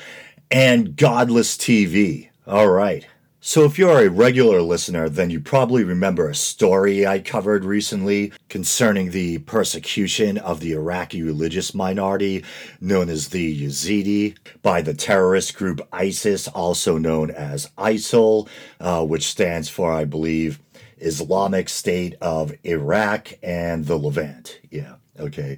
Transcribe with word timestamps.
and 0.52 0.96
Godless 0.96 1.56
TV. 1.56 2.30
All 2.46 2.70
right. 2.70 3.08
So, 3.44 3.64
if 3.64 3.80
you're 3.80 4.06
a 4.06 4.10
regular 4.10 4.62
listener, 4.62 5.10
then 5.10 5.32
you 5.32 5.40
probably 5.40 5.84
remember 5.84 6.30
a 6.30 6.36
story 6.36 7.08
I 7.08 7.18
covered 7.18 7.66
recently 7.66 8.32
concerning 8.50 9.10
the 9.10 9.40
persecution 9.40 10.38
of 10.38 10.60
the 10.60 10.74
Iraqi 10.74 11.24
religious 11.24 11.74
minority 11.74 12.46
known 12.80 13.10
as 13.10 13.30
the 13.30 13.66
Yazidi 13.66 14.38
by 14.62 14.84
the 14.84 14.94
terrorist 14.94 15.56
group 15.56 15.82
ISIS, 15.92 16.48
also 16.50 17.00
known 17.00 17.32
as 17.32 17.68
ISIL, 17.80 18.48
uh, 18.80 19.04
which 19.04 19.26
stands 19.28 19.70
for, 19.70 19.92
I 19.92 20.06
believe, 20.06 20.60
Islamic 21.00 21.68
State 21.68 22.14
of 22.22 22.54
Iraq 22.64 23.34
and 23.42 23.88
the 23.88 23.98
Levant. 23.98 24.60
Yeah, 24.70 24.98
okay. 25.20 25.58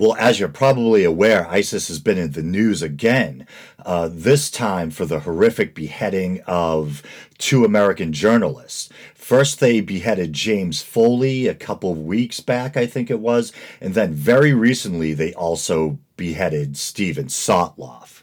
Well, 0.00 0.16
as 0.18 0.40
you're 0.40 0.48
probably 0.48 1.04
aware, 1.04 1.46
ISIS 1.46 1.88
has 1.88 2.00
been 2.00 2.16
in 2.16 2.32
the 2.32 2.42
news 2.42 2.80
again, 2.80 3.46
uh, 3.84 4.08
this 4.10 4.50
time 4.50 4.90
for 4.90 5.04
the 5.04 5.20
horrific 5.20 5.74
beheading 5.74 6.40
of 6.46 7.02
two 7.38 7.64
American 7.64 8.12
journalists. 8.12 8.88
First, 9.14 9.60
they 9.60 9.80
beheaded 9.80 10.32
James 10.32 10.82
Foley 10.82 11.46
a 11.46 11.54
couple 11.54 11.92
of 11.92 11.98
weeks 11.98 12.40
back, 12.40 12.76
I 12.76 12.86
think 12.86 13.10
it 13.10 13.20
was, 13.20 13.52
and 13.80 13.94
then 13.94 14.12
very 14.12 14.52
recently, 14.52 15.14
they 15.14 15.32
also 15.34 15.98
beheaded 16.16 16.76
Steven 16.76 17.26
Sotloff. 17.26 18.22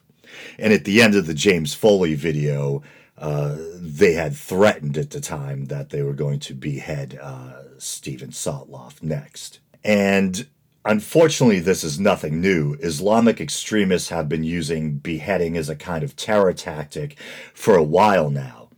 And 0.59 0.73
at 0.73 0.85
the 0.85 1.01
end 1.01 1.15
of 1.15 1.27
the 1.27 1.33
James 1.33 1.73
Foley 1.73 2.13
video, 2.13 2.83
uh, 3.17 3.55
they 3.75 4.13
had 4.13 4.35
threatened 4.35 4.97
at 4.97 5.11
the 5.11 5.21
time 5.21 5.65
that 5.65 5.89
they 5.89 6.03
were 6.03 6.13
going 6.13 6.39
to 6.39 6.53
behead 6.53 7.17
uh, 7.21 7.63
Steven 7.79 8.29
Sotloff 8.29 9.01
next. 9.01 9.59
And 9.83 10.47
Unfortunately, 10.87 11.59
this 11.59 11.83
is 11.83 11.99
nothing 11.99 12.39
new. 12.39 12.75
Islamic 12.79 13.41
extremists 13.41 14.07
have 14.07 14.29
been 14.29 14.45
using 14.45 14.99
beheading 14.99 15.57
as 15.57 15.67
a 15.67 15.75
kind 15.75 16.01
of 16.01 16.15
terror 16.15 16.53
tactic 16.53 17.19
for 17.53 17.75
a 17.75 17.83
while 17.83 18.29
now. 18.29 18.69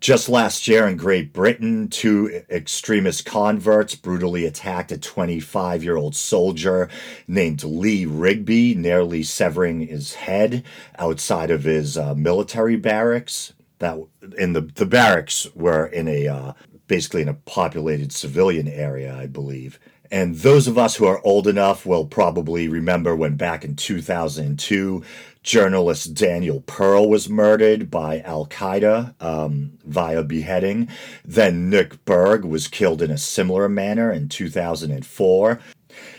Just 0.00 0.28
last 0.28 0.66
year 0.66 0.88
in 0.88 0.96
Great 0.96 1.32
Britain, 1.32 1.86
two 1.86 2.42
extremist 2.50 3.24
converts 3.24 3.94
brutally 3.94 4.44
attacked 4.44 4.90
a 4.90 4.98
25 4.98 5.84
year 5.84 5.96
old 5.96 6.16
soldier 6.16 6.88
named 7.28 7.62
Lee 7.62 8.06
Rigby, 8.06 8.74
nearly 8.74 9.22
severing 9.22 9.86
his 9.86 10.14
head 10.14 10.64
outside 10.98 11.52
of 11.52 11.62
his 11.62 11.96
uh, 11.96 12.16
military 12.16 12.74
barracks. 12.74 13.52
That 13.78 13.98
in 14.36 14.52
the 14.52 14.62
the 14.62 14.86
barracks 14.86 15.46
were 15.54 15.86
in 15.86 16.08
a 16.08 16.26
uh, 16.26 16.52
basically 16.88 17.22
in 17.22 17.28
a 17.28 17.34
populated 17.34 18.12
civilian 18.12 18.66
area, 18.66 19.14
I 19.16 19.28
believe. 19.28 19.78
And 20.12 20.36
those 20.36 20.68
of 20.68 20.76
us 20.76 20.96
who 20.96 21.06
are 21.06 21.22
old 21.24 21.48
enough 21.48 21.86
will 21.86 22.04
probably 22.04 22.68
remember 22.68 23.16
when 23.16 23.36
back 23.36 23.64
in 23.64 23.76
2002, 23.76 25.02
journalist 25.42 26.12
Daniel 26.12 26.60
Pearl 26.60 27.08
was 27.08 27.30
murdered 27.30 27.90
by 27.90 28.20
Al 28.20 28.46
Qaeda 28.46 29.14
um, 29.22 29.78
via 29.86 30.22
beheading. 30.22 30.88
Then 31.24 31.70
Nick 31.70 32.04
Berg 32.04 32.44
was 32.44 32.68
killed 32.68 33.00
in 33.00 33.10
a 33.10 33.16
similar 33.16 33.70
manner 33.70 34.12
in 34.12 34.28
2004. 34.28 35.60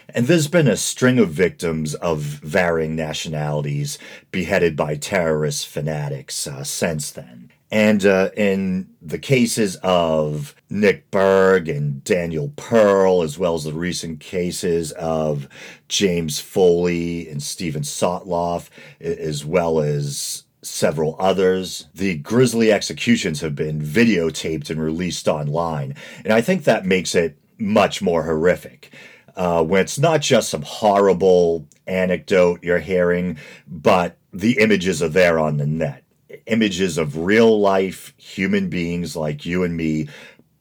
And 0.10 0.26
there's 0.26 0.48
been 0.48 0.68
a 0.68 0.76
string 0.76 1.20
of 1.20 1.30
victims 1.30 1.94
of 1.94 2.20
varying 2.20 2.96
nationalities 2.96 4.00
beheaded 4.32 4.76
by 4.76 4.96
terrorist 4.96 5.68
fanatics 5.68 6.48
uh, 6.48 6.64
since 6.64 7.12
then. 7.12 7.53
And 7.74 8.06
uh, 8.06 8.30
in 8.38 8.88
the 9.02 9.18
cases 9.18 9.78
of 9.78 10.54
Nick 10.70 11.10
Berg 11.10 11.68
and 11.68 12.04
Daniel 12.04 12.54
Pearl, 12.56 13.24
as 13.24 13.40
well 13.40 13.56
as 13.56 13.64
the 13.64 13.74
recent 13.74 14.20
cases 14.20 14.92
of 14.92 15.50
James 15.88 16.40
Foley 16.40 17.28
and 17.28 17.42
Steven 17.42 17.82
Sotloff, 17.82 18.70
as 19.02 19.44
well 19.44 19.80
as 19.80 20.44
several 20.62 21.16
others. 21.18 21.88
The 21.96 22.18
grisly 22.20 22.72
executions 22.72 23.42
have 23.42 23.56
been 23.56 23.82
videotaped 23.82 24.70
and 24.70 24.80
released 24.80 25.28
online, 25.28 25.96
and 26.24 26.32
I 26.32 26.42
think 26.42 26.66
that 26.66 26.86
makes 26.86 27.16
it 27.16 27.40
much 27.58 28.04
more 28.04 28.22
horrific. 28.22 28.94
Uh, 29.36 29.64
when 29.64 29.82
it's 29.82 29.98
not 29.98 30.22
just 30.22 30.50
some 30.50 30.62
horrible 30.62 31.68
anecdote 31.88 32.60
you're 32.62 32.78
hearing, 32.78 33.40
but 33.68 34.20
the 34.32 34.60
images 34.60 35.02
are 35.02 35.10
there 35.10 35.40
on 35.40 35.58
the 35.58 35.66
net 35.66 36.03
images 36.46 36.98
of 36.98 37.18
real 37.18 37.60
life 37.60 38.14
human 38.18 38.70
beings 38.70 39.16
like 39.16 39.46
you 39.46 39.64
and 39.64 39.76
me 39.76 40.08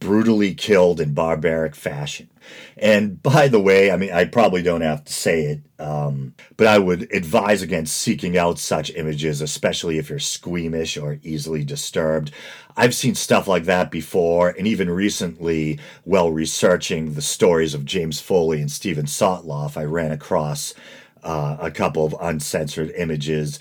brutally 0.03 0.53
killed 0.53 1.01
in 1.01 1.15
barbaric 1.15 1.77
fashion. 1.77 2.29
And 2.77 3.23
by 3.23 3.47
the 3.47 3.61
way, 3.61 3.93
I 3.93 3.97
mean, 3.97 4.13
I 4.13 4.25
probably 4.25 4.61
don't 4.61 4.81
have 4.81 5.05
to 5.05 5.13
say 5.13 5.43
it, 5.45 5.61
um, 5.79 6.35
but 6.57 6.67
I 6.67 6.79
would 6.79 7.03
advise 7.15 7.63
against 7.63 7.97
seeking 7.97 8.37
out 8.37 8.59
such 8.59 8.91
images, 8.97 9.41
especially 9.41 9.99
if 9.99 10.11
you're 10.11 10.19
squeamish 10.19 10.97
or 10.97 11.21
easily 11.23 11.65
disturbed. 11.65 12.33
I've 12.77 12.97
seen 12.97 13.15
stuff 13.15 13.47
like 13.47 13.65
that 13.65 13.93
before, 13.93 14.51
and 14.51 14.67
even 14.67 14.91
recently, 14.91 15.79
while 16.03 16.33
researching 16.33 17.15
the 17.15 17.23
stories 17.23 17.73
of 17.73 17.85
James 17.85 18.21
Foley 18.21 18.61
and 18.61 18.71
Steven 18.71 19.07
Sotloff, 19.07 19.77
I 19.77 19.85
ran 19.85 20.11
across 20.11 20.75
uh, 21.23 21.57
a 21.61 21.71
couple 21.71 22.05
of 22.05 22.17
uncensored 22.21 22.91
images 22.97 23.61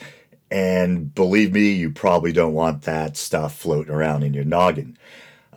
and 0.51 1.13
believe 1.15 1.53
me, 1.53 1.71
you 1.71 1.89
probably 1.89 2.31
don't 2.31 2.53
want 2.53 2.83
that 2.83 3.17
stuff 3.17 3.57
floating 3.57 3.93
around 3.93 4.23
in 4.23 4.33
your 4.33 4.43
noggin. 4.43 4.97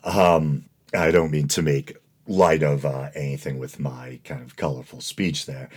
Um, 0.05 0.65
I 0.95 1.11
don't 1.11 1.33
mean 1.33 1.49
to 1.49 1.63
make 1.63 1.97
light 2.27 2.63
of 2.63 2.87
uh, 2.87 3.11
anything 3.15 3.59
with 3.59 3.79
my 3.81 4.21
kind 4.25 4.43
of 4.43 4.57
colorful 4.57 5.01
speech 5.01 5.47
there, 5.47 5.69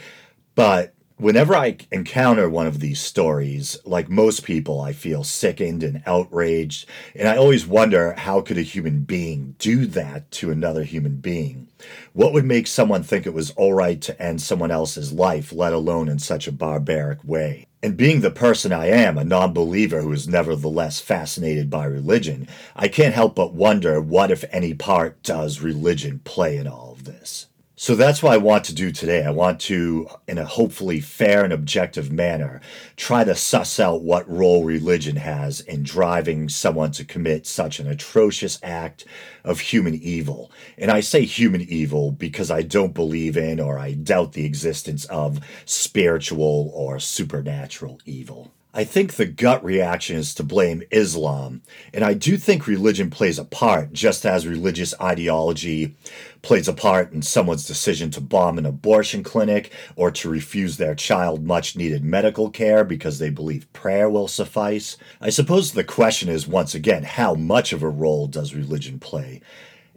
but 0.55 0.94
whenever 1.17 1.55
I 1.55 1.78
encounter 1.91 2.50
one 2.50 2.67
of 2.67 2.79
these 2.79 3.00
stories, 3.00 3.78
like 3.85 4.09
most 4.09 4.44
people, 4.44 4.79
I 4.79 4.94
feel 4.94 5.23
sickened 5.23 5.84
and 5.84 6.03
outraged, 6.05 6.88
and 7.16 7.28
I 7.28 7.38
always 7.38 7.66
wonder 7.66 8.13
how 8.13 8.41
could 8.41 8.57
a 8.57 8.61
human 8.61 9.01
being 9.01 9.55
do 9.59 9.85
that 9.88 10.29
to 10.31 10.51
another 10.51 10.84
human 10.84 11.17
being? 11.17 11.67
What 12.13 12.34
would 12.34 12.45
make 12.45 12.67
someone 12.67 13.03
think 13.03 13.25
it 13.25 13.34
was 13.34 13.51
all 13.51 13.73
right 13.73 14.01
to 14.01 14.22
end 14.22 14.41
someone 14.41 14.72
else's 14.72 15.11
life, 15.11 15.51
let 15.51 15.73
alone 15.73 16.07
in 16.07 16.19
such 16.19 16.47
a 16.47 16.51
barbaric 16.51 17.23
way? 17.23 17.67
And 17.87 17.95
being 17.95 18.19
the 18.19 18.31
person 18.31 18.73
I 18.73 18.87
am, 18.87 19.17
a 19.17 19.23
non 19.23 19.53
believer 19.53 20.01
who 20.01 20.11
is 20.11 20.27
nevertheless 20.27 20.99
fascinated 20.99 21.69
by 21.69 21.85
religion, 21.85 22.45
I 22.75 22.89
can't 22.89 23.16
help 23.16 23.34
but 23.34 23.53
wonder 23.53 24.01
what, 24.01 24.29
if 24.29 24.43
any, 24.51 24.73
part 24.73 25.23
does 25.23 25.61
religion 25.61 26.19
play 26.25 26.57
in 26.57 26.67
all 26.67 26.91
of 26.91 27.05
this? 27.05 27.47
So 27.79 27.94
that's 27.94 28.24
what 28.24 28.34
I 28.34 28.38
want 28.38 28.66
to 28.66 28.74
do 28.74 28.91
today. 28.91 29.24
I 29.24 29.29
want 29.29 29.62
to, 29.62 30.08
in 30.28 30.40
a 30.40 30.46
hopefully 30.46 31.00
fair 31.00 31.44
and 31.44 31.53
objective 31.53 32.12
manner, 32.12 32.59
try 32.96 33.24
to 33.24 33.35
suss 33.35 33.79
out 33.79 34.02
what 34.02 34.28
role 34.28 34.64
religion 34.64 35.18
has 35.18 35.62
in 35.62 35.84
driving 35.84 36.50
someone 36.50 36.90
to 36.94 37.06
commit 37.06 37.46
such 37.46 37.79
an 37.79 37.88
atrocious 37.88 38.58
act 38.64 39.06
of 39.44 39.59
human 39.59 39.94
evil. 39.94 40.52
And 40.76 40.90
I 40.90 41.02
say 41.02 41.24
human 41.24 41.62
evil 41.62 42.12
because 42.12 42.50
I 42.50 42.64
don't 42.64 42.96
believe 42.96 43.38
in 43.38 43.59
or 43.59 43.78
I 43.78 43.94
doubt 43.94 44.34
the 44.34 44.46
existence 44.46 45.06
of 45.06 45.40
spiritual 45.66 46.72
or 46.74 47.00
supernatural 47.00 48.02
evil. 48.08 48.52
I 48.78 48.84
think 48.84 49.16
the 49.16 49.26
gut 49.26 49.66
reaction 49.66 50.18
is 50.18 50.35
to 50.35 50.44
blame 50.44 50.84
Islam, 50.91 51.64
and 51.96 52.03
I 52.03 52.14
do 52.14 52.38
think 52.38 52.68
religion 52.68 53.09
plays 53.09 53.40
a 53.40 53.44
part, 53.44 53.91
just 53.91 54.24
as 54.24 54.46
religious 54.46 54.94
ideology 55.02 55.96
plays 56.44 56.68
a 56.68 56.74
part 56.74 57.12
in 57.12 57.24
someone's 57.24 57.66
decision 57.66 58.12
to 58.12 58.22
bomb 58.22 58.59
an 58.59 58.68
abortion 58.68 59.24
clinic 59.24 59.74
or 59.96 60.12
to 60.12 60.29
refuse 60.29 60.78
their 60.78 60.94
child 60.94 61.44
much 61.44 61.76
needed 61.76 62.03
medical 62.03 62.52
care 62.52 62.84
because 62.84 63.18
they 63.18 63.32
believe 63.32 63.74
prayer 63.74 64.12
will 64.12 64.28
suffice. 64.28 64.96
I 65.20 65.32
suppose 65.32 65.72
the 65.72 65.84
question 65.84 66.29
is 66.29 66.47
once 66.47 66.76
again 66.76 67.02
how 67.02 67.34
much 67.34 67.74
of 67.74 67.82
a 67.82 67.90
role 67.90 68.28
does 68.28 68.53
religion 68.53 69.00
play? 69.00 69.41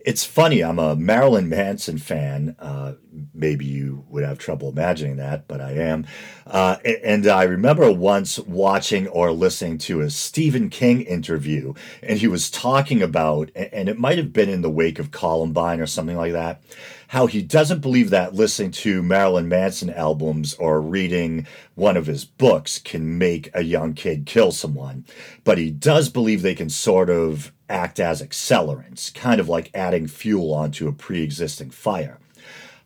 It's 0.04 0.24
funny, 0.24 0.62
I'm 0.62 0.78
a 0.78 0.96
Marilyn 0.96 1.48
Manson 1.48 1.98
fan. 1.98 2.56
Uh, 2.58 2.94
maybe 3.34 3.66
you 3.66 4.04
would 4.08 4.24
have 4.24 4.38
trouble 4.38 4.70
imagining 4.70 5.16
that, 5.16 5.46
but 5.46 5.60
I 5.60 5.72
am. 5.72 6.06
Uh, 6.46 6.76
and 7.04 7.26
I 7.26 7.42
remember 7.42 7.92
once 7.92 8.38
watching 8.38 9.08
or 9.08 9.32
listening 9.32 9.78
to 9.78 10.00
a 10.00 10.10
Stephen 10.10 10.70
King 10.70 11.02
interview, 11.02 11.74
and 12.02 12.18
he 12.18 12.28
was 12.28 12.50
talking 12.50 13.02
about, 13.02 13.50
and 13.54 13.88
it 13.88 13.98
might 13.98 14.18
have 14.18 14.32
been 14.32 14.48
in 14.48 14.62
the 14.62 14.70
wake 14.70 14.98
of 14.98 15.10
Columbine 15.10 15.80
or 15.80 15.86
something 15.86 16.16
like 16.16 16.32
that, 16.32 16.62
how 17.10 17.26
he 17.26 17.42
doesn't 17.42 17.80
believe 17.80 18.10
that 18.10 18.36
listening 18.36 18.70
to 18.70 19.02
Marilyn 19.02 19.48
Manson 19.48 19.90
albums 19.90 20.54
or 20.54 20.80
reading 20.80 21.44
one 21.74 21.96
of 21.96 22.06
his 22.06 22.24
books 22.24 22.78
can 22.78 23.18
make 23.18 23.50
a 23.52 23.64
young 23.64 23.94
kid 23.94 24.26
kill 24.26 24.52
someone, 24.52 25.04
but 25.42 25.58
he 25.58 25.72
does 25.72 26.08
believe 26.08 26.42
they 26.42 26.54
can 26.54 26.70
sort 26.70 27.10
of 27.10 27.50
act 27.68 27.98
as 27.98 28.22
accelerants, 28.22 29.12
kind 29.12 29.40
of 29.40 29.48
like 29.48 29.72
adding 29.74 30.06
fuel 30.06 30.54
onto 30.54 30.86
a 30.86 30.92
pre 30.92 31.20
existing 31.20 31.70
fire. 31.70 32.20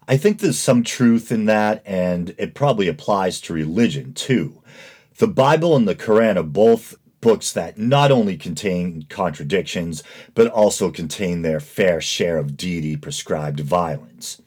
I 0.09 0.17
think 0.17 0.39
there's 0.39 0.59
some 0.59 0.85
truth 0.85 1.31
in 1.31 1.45
that, 1.45 1.83
and 1.85 2.35
it 2.39 2.55
probably 2.55 2.89
applies 2.89 3.43
to 3.43 3.53
religion 3.53 4.15
too. 4.15 4.63
The 5.19 5.29
Bible 5.29 5.77
and 5.77 5.87
the 5.87 5.95
Quran 5.95 6.37
are 6.37 6.43
both 6.43 6.97
books 7.25 7.53
that 7.55 7.79
not 7.79 8.13
only 8.13 8.37
contain 8.37 9.07
contradictions, 9.09 10.03
but 10.35 10.47
also 10.47 10.91
contain 10.91 11.41
their 11.41 11.59
fair 11.59 11.99
share 11.99 12.37
of 12.37 12.55
deity 12.55 12.97
prescribed 12.97 13.61
violence. 13.61 14.43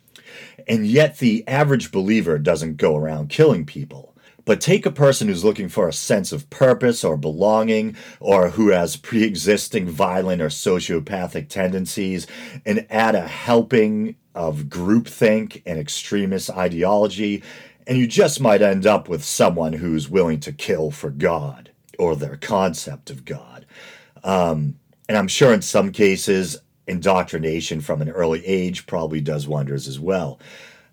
And 0.68 0.86
yet, 0.86 1.18
the 1.18 1.44
average 1.48 1.92
believer 1.92 2.38
doesn't 2.38 2.78
go 2.78 2.96
around 2.96 3.30
killing 3.30 3.66
people. 3.66 4.16
But 4.46 4.62
take 4.62 4.86
a 4.86 4.92
person 4.92 5.28
who's 5.28 5.44
looking 5.44 5.70
for 5.70 5.90
a 5.90 5.94
sense 5.94 6.32
of 6.32 6.52
purpose 6.52 7.04
or 7.04 7.18
belonging, 7.18 7.96
or 8.20 8.50
who 8.50 8.70
has 8.70 8.96
pre 8.96 9.24
existing 9.24 9.90
violent 9.90 10.40
or 10.40 10.50
sociopathic 10.50 11.50
tendencies, 11.50 12.28
and 12.64 12.86
add 12.92 13.16
a 13.16 13.28
helping 13.28 14.18
of 14.36 14.66
groupthink 14.66 15.64
and 15.66 15.80
extremist 15.80 16.52
ideology, 16.52 17.42
and 17.88 17.98
you 17.98 18.06
just 18.06 18.40
might 18.40 18.62
end 18.62 18.86
up 18.86 19.10
with 19.10 19.24
someone 19.24 19.74
who's 19.74 20.08
willing 20.08 20.40
to 20.42 20.54
kill 20.54 20.92
for 20.92 21.10
God 21.10 21.72
or 21.98 22.16
their 22.16 22.38
concept 22.38 23.10
of 23.10 23.26
God. 23.26 23.66
Um, 24.24 24.76
and 25.08 25.18
I'm 25.18 25.28
sure 25.28 25.54
in 25.54 25.62
some 25.62 25.92
cases, 25.92 26.58
indoctrination 26.88 27.82
from 27.82 28.02
an 28.02 28.10
early 28.10 28.46
age 28.46 28.86
probably 28.88 29.22
does 29.22 29.48
wonders 29.48 29.88
as 29.88 30.00
well. 30.00 30.40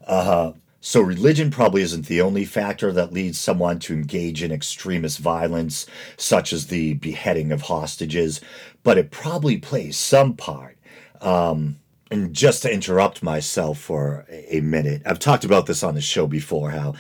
Uh, 0.07 0.53
so, 0.81 1.01
religion 1.01 1.51
probably 1.51 1.81
isn't 1.81 2.07
the 2.07 2.21
only 2.21 2.45
factor 2.45 2.93
that 2.93 3.13
leads 3.13 3.39
someone 3.39 3.79
to 3.81 3.95
engage 3.95 4.43
in 4.43 4.53
extremist 4.53 5.19
violence, 5.19 5.87
such 6.19 6.53
as 6.53 6.67
the 6.67 6.93
beheading 6.95 7.53
of 7.53 7.63
hostages, 7.63 8.43
but 8.83 8.99
it 8.99 9.11
probably 9.11 9.57
plays 9.57 9.97
some 9.97 10.35
part. 10.35 10.77
Um, 11.23 11.79
and 12.11 12.35
just 12.35 12.63
to 12.63 12.73
interrupt 12.73 13.23
myself 13.23 13.79
for 13.79 14.27
a 14.29 14.61
minute, 14.61 15.01
I've 15.07 15.19
talked 15.19 15.45
about 15.45 15.65
this 15.65 15.83
on 15.83 15.95
the 15.95 16.03
show 16.03 16.27
before 16.27 16.71
how 16.71 16.97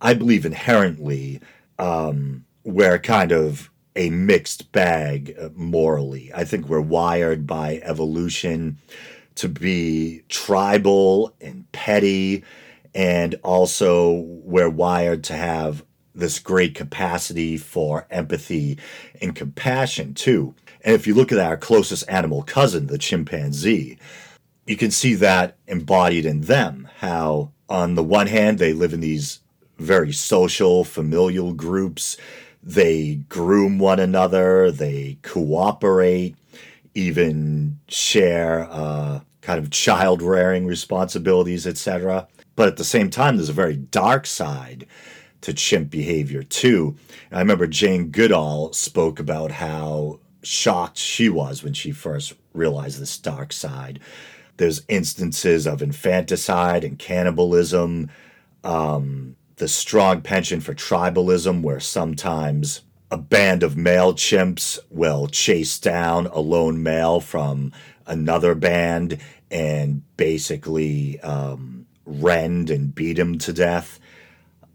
I 0.00 0.14
believe 0.14 0.44
inherently 0.44 1.40
um, 1.78 2.44
we're 2.64 2.98
kind 2.98 3.32
of 3.32 3.70
a 3.96 4.10
mixed 4.10 4.70
bag 4.72 5.34
uh, 5.40 5.48
morally. 5.54 6.30
I 6.34 6.44
think 6.44 6.68
we're 6.68 6.80
wired 6.80 7.46
by 7.46 7.80
evolution 7.82 8.78
to 9.36 9.48
be 9.48 10.22
tribal 10.28 11.34
and 11.40 11.70
petty 11.72 12.44
and 12.94 13.34
also 13.42 14.12
we're 14.12 14.68
wired 14.68 15.22
to 15.24 15.34
have 15.34 15.84
this 16.14 16.38
great 16.38 16.74
capacity 16.74 17.56
for 17.56 18.06
empathy 18.10 18.78
and 19.20 19.36
compassion 19.36 20.14
too. 20.14 20.54
And 20.84 20.94
if 20.94 21.06
you 21.06 21.14
look 21.14 21.30
at 21.30 21.38
our 21.38 21.56
closest 21.56 22.04
animal 22.08 22.42
cousin, 22.42 22.86
the 22.86 22.98
chimpanzee, 22.98 23.98
you 24.66 24.76
can 24.76 24.90
see 24.90 25.14
that 25.14 25.56
embodied 25.66 26.26
in 26.26 26.42
them. 26.42 26.88
How, 26.98 27.52
on 27.68 27.94
the 27.94 28.02
one 28.02 28.26
hand, 28.26 28.58
they 28.58 28.72
live 28.72 28.92
in 28.92 29.00
these 29.00 29.40
very 29.78 30.12
social, 30.12 30.84
familial 30.84 31.52
groups, 31.52 32.16
they 32.62 33.16
groom 33.28 33.78
one 33.78 34.00
another, 34.00 34.70
they 34.70 35.18
cooperate, 35.22 36.36
even 36.94 37.78
share 37.88 38.68
uh, 38.70 39.20
kind 39.40 39.58
of 39.58 39.70
child 39.70 40.20
rearing 40.20 40.66
responsibilities, 40.66 41.66
etc. 41.66 42.26
But 42.56 42.68
at 42.68 42.76
the 42.76 42.84
same 42.84 43.10
time, 43.10 43.36
there's 43.36 43.48
a 43.48 43.54
very 43.54 43.76
dark 43.76 44.26
side 44.26 44.86
to 45.42 45.54
chimp 45.54 45.90
behavior 45.90 46.42
too. 46.42 46.96
And 47.30 47.38
I 47.38 47.40
remember 47.40 47.66
Jane 47.66 48.10
Goodall 48.10 48.72
spoke 48.72 49.20
about 49.20 49.52
how 49.52 50.18
shocked 50.42 50.98
she 50.98 51.28
was 51.28 51.62
when 51.62 51.72
she 51.72 51.92
first 51.92 52.34
realized 52.52 53.00
this 53.00 53.16
dark 53.18 53.52
side. 53.52 54.00
There's 54.56 54.82
instances 54.88 55.66
of 55.66 55.82
infanticide 55.82 56.82
and 56.82 56.98
cannibalism, 56.98 58.10
um, 58.64 59.36
the 59.58 59.68
strong 59.68 60.20
penchant 60.20 60.62
for 60.62 60.74
tribalism, 60.74 61.62
where 61.62 61.80
sometimes 61.80 62.82
a 63.10 63.16
band 63.16 63.62
of 63.62 63.76
male 63.76 64.14
chimps 64.14 64.78
will 64.90 65.28
chase 65.28 65.78
down 65.78 66.26
a 66.26 66.40
lone 66.40 66.82
male 66.82 67.20
from 67.20 67.72
another 68.06 68.54
band 68.54 69.18
and 69.50 70.02
basically 70.16 71.18
um, 71.20 71.86
rend 72.04 72.70
and 72.70 72.94
beat 72.94 73.18
him 73.18 73.38
to 73.38 73.52
death. 73.52 73.98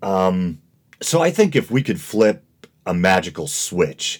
Um, 0.01 0.61
so 1.01 1.21
I 1.21 1.31
think 1.31 1.55
if 1.55 1.69
we 1.69 1.83
could 1.83 2.01
flip 2.01 2.43
a 2.85 2.93
magical 2.93 3.47
switch 3.47 4.19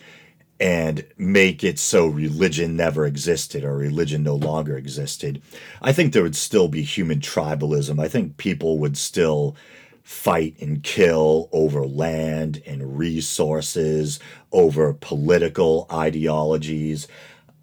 and 0.59 1.05
make 1.17 1.63
it 1.63 1.79
so 1.79 2.05
religion 2.05 2.75
never 2.75 3.05
existed 3.05 3.63
or 3.63 3.75
religion 3.75 4.23
no 4.23 4.35
longer 4.35 4.77
existed, 4.77 5.41
I 5.81 5.91
think 5.91 6.13
there 6.13 6.23
would 6.23 6.35
still 6.35 6.67
be 6.67 6.83
human 6.83 7.19
tribalism. 7.19 7.99
I 7.99 8.07
think 8.07 8.37
people 8.37 8.77
would 8.79 8.95
still 8.95 9.55
fight 10.03 10.55
and 10.59 10.83
kill 10.83 11.49
over 11.51 11.85
land 11.85 12.61
and 12.65 12.97
resources, 12.97 14.19
over 14.51 14.93
political 14.93 15.87
ideologies. 15.91 17.07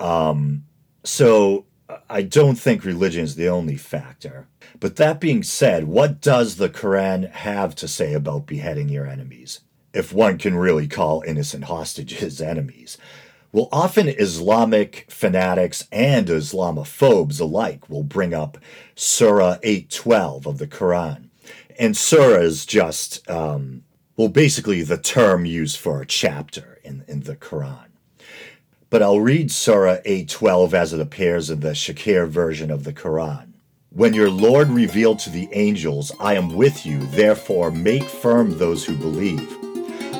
Um, 0.00 0.64
so 1.04 1.66
I 2.08 2.22
don't 2.22 2.56
think 2.56 2.84
religion 2.84 3.24
is 3.24 3.36
the 3.36 3.48
only 3.48 3.76
factor. 3.76 4.48
But 4.78 4.96
that 4.96 5.20
being 5.20 5.42
said, 5.42 5.84
what 5.84 6.20
does 6.20 6.56
the 6.56 6.68
Quran 6.68 7.30
have 7.30 7.74
to 7.76 7.88
say 7.88 8.14
about 8.14 8.46
beheading 8.46 8.88
your 8.88 9.06
enemies? 9.06 9.60
If 9.92 10.12
one 10.12 10.38
can 10.38 10.54
really 10.54 10.88
call 10.88 11.22
innocent 11.26 11.64
hostages 11.64 12.40
enemies. 12.42 12.96
Well, 13.52 13.68
often 13.72 14.08
Islamic 14.08 15.06
fanatics 15.10 15.88
and 15.90 16.28
Islamophobes 16.28 17.40
alike 17.40 17.90
will 17.90 18.04
bring 18.04 18.32
up 18.32 18.58
Surah 18.94 19.58
812 19.62 20.46
of 20.46 20.58
the 20.58 20.68
Quran. 20.68 21.29
And 21.80 21.96
Surah 21.96 22.42
is 22.42 22.64
just, 22.64 23.28
um, 23.28 23.82
well, 24.16 24.28
basically 24.28 24.82
the 24.82 24.98
term 24.98 25.44
used 25.44 25.78
for 25.78 26.00
a 26.00 26.06
chapter 26.06 26.78
in, 26.84 27.04
in 27.08 27.20
the 27.20 27.34
Quran 27.34 27.90
but 28.90 29.02
I'll 29.02 29.20
read 29.20 29.52
Surah 29.52 29.98
8:12 30.04 30.74
as 30.74 30.92
it 30.92 31.00
appears 31.00 31.48
in 31.48 31.60
the 31.60 31.70
Shakir 31.70 32.28
version 32.28 32.70
of 32.72 32.82
the 32.82 32.92
Quran. 32.92 33.52
When 33.90 34.14
your 34.14 34.30
Lord 34.30 34.68
revealed 34.68 35.20
to 35.20 35.30
the 35.30 35.48
angels, 35.52 36.12
I 36.20 36.34
am 36.34 36.54
with 36.56 36.84
you, 36.84 36.98
therefore 37.06 37.70
make 37.70 38.02
firm 38.02 38.58
those 38.58 38.84
who 38.84 38.96
believe. 38.96 39.56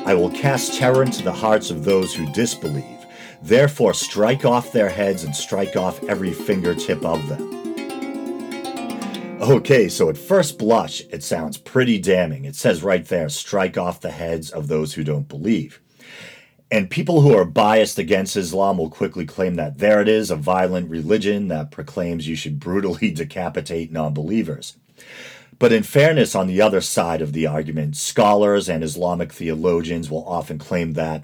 I 0.05 0.13
will 0.15 0.31
cast 0.31 0.79
terror 0.79 1.03
into 1.03 1.21
the 1.21 1.33
hearts 1.33 1.69
of 1.69 1.83
those 1.83 2.13
who 2.13 2.31
disbelieve. 2.31 3.05
Therefore 3.41 3.93
strike 3.93 4.45
off 4.45 4.71
their 4.71 4.89
heads 4.89 5.23
and 5.23 5.35
strike 5.35 5.75
off 5.75 6.03
every 6.05 6.31
fingertip 6.31 7.05
of 7.05 7.27
them. 7.27 7.60
Okay, 9.41 9.89
so 9.89 10.07
at 10.07 10.19
first 10.19 10.59
blush, 10.59 11.01
it 11.09 11.23
sounds 11.23 11.57
pretty 11.57 11.97
damning. 11.97 12.45
It 12.45 12.55
says 12.55 12.83
right 12.83 13.03
there, 13.03 13.27
strike 13.27 13.75
off 13.75 13.99
the 13.99 14.11
heads 14.11 14.51
of 14.51 14.67
those 14.67 14.93
who 14.93 15.03
don't 15.03 15.27
believe. 15.27 15.81
And 16.69 16.91
people 16.91 17.21
who 17.21 17.35
are 17.35 17.43
biased 17.43 17.97
against 17.97 18.37
Islam 18.37 18.77
will 18.77 18.91
quickly 18.91 19.25
claim 19.25 19.55
that 19.55 19.79
there 19.79 19.99
it 19.99 20.07
is, 20.07 20.29
a 20.29 20.35
violent 20.35 20.91
religion 20.91 21.47
that 21.47 21.71
proclaims 21.71 22.27
you 22.27 22.35
should 22.35 22.59
brutally 22.59 23.09
decapitate 23.15 23.91
non 23.91 24.13
believers. 24.13 24.77
But 25.61 25.71
in 25.71 25.83
fairness, 25.83 26.33
on 26.33 26.47
the 26.47 26.59
other 26.59 26.81
side 26.81 27.21
of 27.21 27.33
the 27.33 27.45
argument, 27.45 27.95
scholars 27.95 28.67
and 28.67 28.83
Islamic 28.83 29.31
theologians 29.31 30.09
will 30.09 30.27
often 30.27 30.57
claim 30.57 30.93
that 30.93 31.23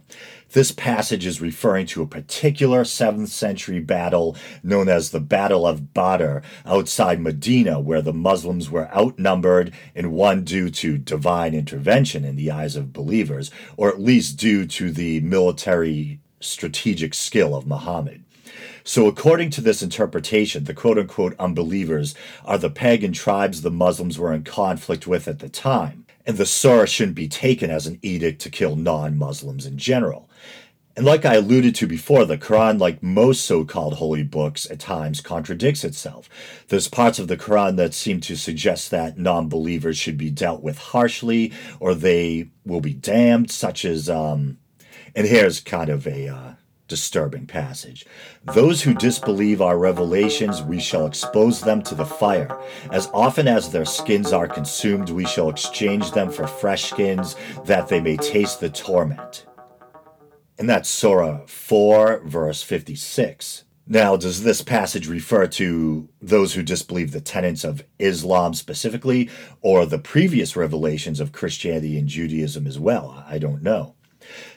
this 0.51 0.72
passage 0.72 1.25
is 1.25 1.41
referring 1.41 1.88
to 1.88 2.03
a 2.03 2.08
particular 2.08 2.84
7th 2.84 3.29
century 3.29 3.79
battle 3.79 4.38
known 4.62 4.89
as 4.89 5.10
the 5.10 5.20
Battle 5.20 5.65
of 5.65 5.91
Badr 5.91 6.41
outside 6.67 7.20
Medina, 7.20 7.79
where 7.79 8.03
the 8.03 8.13
Muslims 8.13 8.70
were 8.70 8.96
outnumbered 8.96 9.74
and 9.96 10.12
won 10.12 10.44
due 10.44 10.70
to 10.70 11.00
divine 11.00 11.56
intervention 11.56 12.24
in 12.24 12.36
the 12.36 12.51
eyes 12.51 12.75
of 12.75 12.94
believers, 12.94 13.50
or 13.75 13.89
at 13.89 14.00
least 14.00 14.38
due 14.38 14.67
to 14.67 14.91
the 14.91 15.20
military 15.22 16.20
strategic 16.39 17.15
skill 17.15 17.56
of 17.56 17.65
Muhammad. 17.65 18.24
So, 18.88 19.08
according 19.08 19.50
to 19.50 19.60
this 19.60 19.84
interpretation, 19.84 20.63
the 20.63 20.74
quote 20.74 20.98
unquote 20.98 21.36
unbelievers 21.38 22.15
are 22.46 22.58
the 22.58 22.70
pagan 22.70 23.12
tribes 23.12 23.62
the 23.62 23.70
Muslims 23.70 24.17
were 24.17 24.32
in 24.32 24.46
conflict 24.46 25.06
with 25.06 25.27
at 25.27 25.39
the 25.39 25.50
time, 25.50 26.06
and 26.25 26.38
the 26.38 26.46
surah 26.46 26.86
shouldn't 26.86 27.17
be 27.17 27.27
taken 27.27 27.70
as 27.70 27.86
an 27.86 28.00
edict 28.01 28.39
to 28.44 28.50
kill 28.50 28.77
non 28.77 29.17
Muslims 29.17 29.65
in 29.65 29.77
general. 29.77 30.29
And 30.96 31.06
like 31.06 31.25
I 31.25 31.34
alluded 31.34 31.75
to 31.75 31.86
before, 31.86 32.24
the 32.24 32.38
Quran, 32.38 32.79
like 32.79 33.03
most 33.03 33.44
so 33.44 33.65
called 33.65 33.96
holy 33.96 34.24
books, 34.24 34.72
at 34.72 34.79
times 34.79 35.20
contradicts 35.20 35.84
itself. 35.84 36.29
There's 36.70 36.88
parts 36.88 37.20
of 37.20 37.27
the 37.27 37.36
Quran 37.36 37.75
that 37.75 37.94
seem 37.94 38.22
to 38.22 38.38
suggest 38.38 38.89
that 38.91 39.17
non 39.17 39.50
believers 39.50 39.98
should 39.98 40.17
be 40.17 40.29
dealt 40.29 40.63
with 40.63 40.77
harshly 40.77 41.51
or 41.82 41.94
they 41.94 42.51
will 42.65 42.79
be 42.79 42.94
damned, 42.94 43.51
such 43.51 43.84
as, 43.84 44.10
um, 44.10 44.60
and 45.13 45.27
here's 45.27 45.60
kind 45.60 45.89
of 45.89 46.08
a 46.08 46.29
uh, 46.29 46.51
disturbing 46.88 47.46
passage. 47.46 48.06
Those 48.53 48.82
who 48.82 48.94
disbelieve 48.94 49.62
our 49.62 49.77
revelations, 49.77 50.62
we 50.62 50.79
shall 50.79 51.06
expose 51.06 51.62
them 51.62 51.82
to 51.84 51.96
the 51.96 52.06
fire. 52.06 52.58
As 52.91 53.10
often 53.13 53.48
as 53.48 53.72
their 53.72 53.86
skins 53.86 54.34
are 54.34 54.48
consumed, 54.48 55.10
we 55.10 55.25
shall 55.25 55.50
exchange 55.50 56.12
them 56.12 56.32
for 56.32 56.48
fresh 56.48 56.86
skins, 56.86 57.36
that 57.65 57.88
they 57.88 58.00
may 58.00 58.17
taste 58.17 58.60
the 58.60 58.70
torment. 58.70 59.46
And 60.58 60.70
that's 60.70 60.89
Surah 60.89 61.46
4, 61.46 62.22
verse 62.25 62.63
56. 62.63 63.65
Now, 63.89 64.17
does 64.17 64.44
this 64.44 64.62
passage 64.62 65.08
refer 65.08 65.48
to 65.48 66.10
those 66.22 66.53
who 66.53 66.62
disbelieve 66.62 67.13
the 67.13 67.22
tenets 67.22 67.63
of 67.63 67.84
Islam 68.00 68.53
specifically, 68.53 69.29
or 69.62 69.86
the 69.86 70.00
previous 70.00 70.58
revelations 70.58 71.22
of 71.22 71.32
Christianity 71.32 71.98
and 71.98 72.10
Judaism 72.10 72.67
as 72.67 72.77
well? 72.77 73.24
I 73.27 73.38
don't 73.38 73.63
know. 73.63 73.96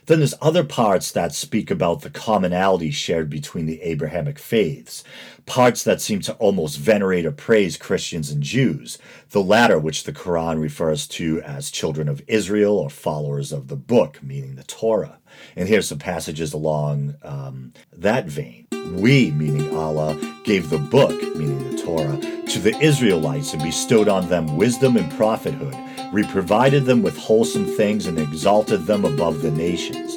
Then 0.07 0.19
there's 0.19 0.35
other 0.41 0.65
parts 0.65 1.13
that 1.13 1.35
speak 1.35 1.71
about 1.71 2.03
the 2.03 2.11
commonality 2.11 2.91
shared 2.91 3.31
between 3.31 3.67
the 3.67 3.81
Abrahamic 3.83 4.39
faiths, 4.39 5.05
parts 5.47 5.85
that 5.85 6.01
seem 6.01 6.21
to 6.23 6.35
almost 6.35 6.79
venerate 6.79 7.27
or 7.27 7.33
praise 7.33 7.77
Christians 7.77 8.31
and 8.31 8.43
Jews, 8.43 8.99
the 9.31 9.43
latter 9.43 9.79
which 9.79 10.05
the 10.05 10.13
Quran 10.13 10.61
refers 10.61 11.07
to 11.09 11.41
as 11.43 11.71
children 11.71 12.09
of 12.09 12.23
Israel 12.27 12.79
or 12.79 12.91
followers 12.91 13.53
of 13.53 13.69
the 13.69 13.77
book, 13.77 14.23
meaning 14.23 14.57
the 14.57 14.65
Torah. 14.65 15.19
And 15.57 15.69
here's 15.69 15.89
some 15.89 15.99
passages 15.99 16.53
along 16.53 17.17
um, 17.23 17.73
that 17.93 18.27
vein. 18.27 18.67
We, 18.93 19.31
meaning 19.31 19.77
Allah, 19.77 20.19
gave 20.45 20.71
the 20.71 20.79
book, 20.79 21.21
meaning 21.37 21.71
the 21.71 21.83
Torah, 21.83 22.19
to 22.47 22.59
the 22.59 22.77
Israelites 22.81 23.53
and 23.53 23.63
bestowed 23.63 24.09
on 24.09 24.29
them 24.29 24.57
wisdom 24.57 24.97
and 24.97 25.11
prophethood 25.13 25.77
we 26.13 26.25
provided 26.25 26.87
them 26.87 27.03
with 27.03 27.17
wholesome 27.17 27.67
things 27.67 28.07
and 28.07 28.19
exalted 28.19 28.87
them 28.87 29.05
above 29.05 29.43
the 29.43 29.51
nations. 29.51 30.17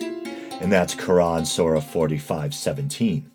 And 0.60 0.72
that's 0.72 0.96
Quran 0.96 1.46
Surah 1.46 1.82
45 1.82 2.54
17. 2.54 3.30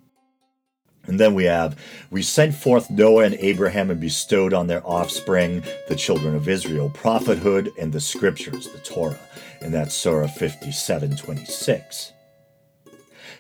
And 1.07 1.19
then 1.19 1.35
we 1.35 1.45
have, 1.45 1.79
we 2.11 2.23
sent 2.23 2.55
forth 2.55 2.91
Noah 2.91 3.25
and 3.25 3.35
Abraham 3.37 3.91
and 3.91 4.01
bestowed 4.01 4.53
on 4.53 4.67
their 4.67 4.87
offspring, 4.87 5.63
the 5.89 5.97
children 5.97 6.35
of 6.35 6.49
Israel, 6.49 6.91
prophethood 6.91 7.73
and 7.79 7.93
the 7.93 8.01
scriptures, 8.01 8.69
the 8.69 8.79
Torah. 8.79 9.19
And 9.63 9.73
that's 9.73 9.95
Surah 9.95 10.27
57 10.27 11.17
26. 11.17 12.13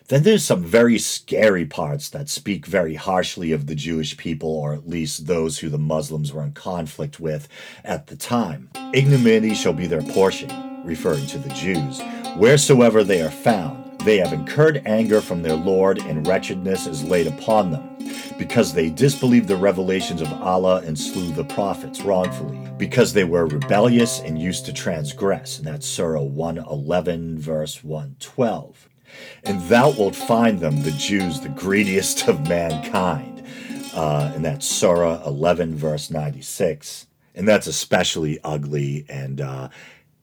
Then 0.08 0.22
there's 0.22 0.42
some 0.42 0.64
very 0.64 0.96
scary 0.96 1.66
parts 1.66 2.08
that 2.08 2.30
speak 2.30 2.64
very 2.64 2.94
harshly 2.94 3.52
of 3.52 3.66
the 3.66 3.74
Jewish 3.74 4.16
people, 4.16 4.48
or 4.48 4.72
at 4.72 4.88
least 4.88 5.26
those 5.26 5.58
who 5.58 5.68
the 5.68 5.76
Muslims 5.76 6.32
were 6.32 6.42
in 6.42 6.52
conflict 6.52 7.20
with 7.20 7.46
at 7.84 8.06
the 8.06 8.16
time. 8.16 8.70
Ignominy 8.94 9.54
shall 9.54 9.74
be 9.74 9.86
their 9.86 10.00
portion, 10.00 10.50
referring 10.82 11.26
to 11.26 11.38
the 11.38 11.50
Jews, 11.50 12.00
wheresoever 12.38 13.04
they 13.04 13.20
are 13.20 13.30
found. 13.30 14.00
They 14.00 14.16
have 14.16 14.32
incurred 14.32 14.80
anger 14.86 15.20
from 15.20 15.42
their 15.42 15.56
Lord, 15.56 15.98
and 15.98 16.26
wretchedness 16.26 16.86
is 16.86 17.04
laid 17.04 17.26
upon 17.26 17.70
them, 17.70 17.98
because 18.38 18.72
they 18.72 18.88
disbelieved 18.88 19.46
the 19.46 19.56
revelations 19.56 20.22
of 20.22 20.32
Allah 20.32 20.80
and 20.86 20.98
slew 20.98 21.34
the 21.34 21.44
prophets 21.44 22.00
wrongfully, 22.00 22.58
because 22.78 23.12
they 23.12 23.24
were 23.24 23.46
rebellious 23.46 24.20
and 24.20 24.40
used 24.40 24.64
to 24.64 24.72
transgress. 24.72 25.58
And 25.58 25.66
that's 25.66 25.86
Surah 25.86 26.22
111, 26.22 27.38
verse 27.38 27.84
112 27.84 28.88
and 29.44 29.60
thou 29.68 29.90
wilt 29.90 30.16
find 30.16 30.60
them, 30.60 30.82
the 30.82 30.92
Jews, 30.92 31.40
the 31.40 31.48
greediest 31.48 32.28
of 32.28 32.48
mankind. 32.48 33.44
Uh, 33.94 34.32
and 34.34 34.44
that's 34.44 34.66
Surah 34.66 35.22
11, 35.26 35.74
verse 35.74 36.10
96. 36.10 37.06
And 37.34 37.46
that's 37.46 37.66
especially 37.66 38.38
ugly. 38.44 39.04
And 39.08 39.40
uh, 39.40 39.68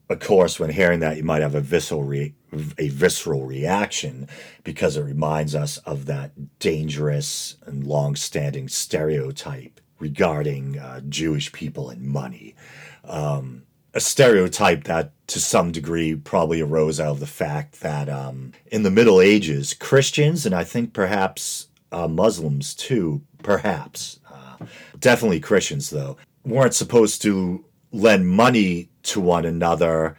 of 0.10 0.20
course, 0.20 0.60
when 0.60 0.70
hearing 0.70 1.00
that, 1.02 1.18
you 1.18 1.24
might 1.24 1.42
have 1.42 1.56
a 1.56 1.62
visceral, 1.62 2.04
re- 2.04 2.36
a 2.78 2.90
visceral 2.90 3.46
reaction 3.46 4.28
because 4.64 4.98
it 4.98 5.02
reminds 5.02 5.56
us 5.56 5.78
of 5.80 6.06
that 6.06 6.60
dangerous 6.60 7.58
and 7.66 7.86
long 7.86 8.16
standing 8.16 8.68
stereotype 8.70 9.82
regarding 10.00 10.78
uh, 10.78 11.02
Jewish 11.10 11.52
people 11.52 11.90
and 11.90 12.02
money. 12.02 12.56
Um, 13.04 13.65
a 13.96 14.02
stereotype 14.02 14.84
that 14.84 15.12
to 15.28 15.40
some 15.40 15.72
degree 15.72 16.14
probably 16.14 16.62
arose 16.62 17.00
out 17.00 17.12
of 17.12 17.20
the 17.22 17.26
fact 17.26 17.80
that 17.80 18.10
um, 18.10 18.52
in 18.68 18.84
the 18.84 18.92
Middle 18.92 19.22
Ages, 19.22 19.74
Christians 19.74 20.46
and 20.46 20.54
I 20.54 20.66
think 20.66 20.94
perhaps 20.94 21.70
uh, 21.94 22.08
Muslims 22.08 22.76
too, 22.76 23.22
perhaps, 23.42 24.20
uh, 24.32 24.66
definitely 25.00 25.40
Christians 25.40 25.90
though, 25.90 26.18
weren't 26.44 26.74
supposed 26.74 27.22
to 27.22 27.64
lend 27.94 28.28
money 28.28 28.90
to 29.04 29.22
one 29.22 29.46
another, 29.46 30.18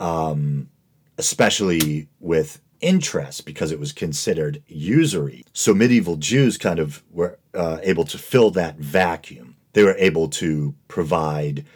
um, 0.00 0.70
especially 1.18 2.08
with 2.20 2.58
interest 2.80 3.44
because 3.44 3.70
it 3.70 3.78
was 3.78 3.92
considered 3.92 4.62
usury. 4.66 5.44
So 5.52 5.74
medieval 5.74 6.16
Jews 6.16 6.56
kind 6.56 6.78
of 6.78 7.02
were 7.10 7.38
uh, 7.52 7.78
able 7.82 8.04
to 8.04 8.16
fill 8.16 8.50
that 8.52 8.78
vacuum. 8.78 9.56
They 9.74 9.84
were 9.84 9.96
able 9.98 10.28
to 10.28 10.74
provide 10.88 11.66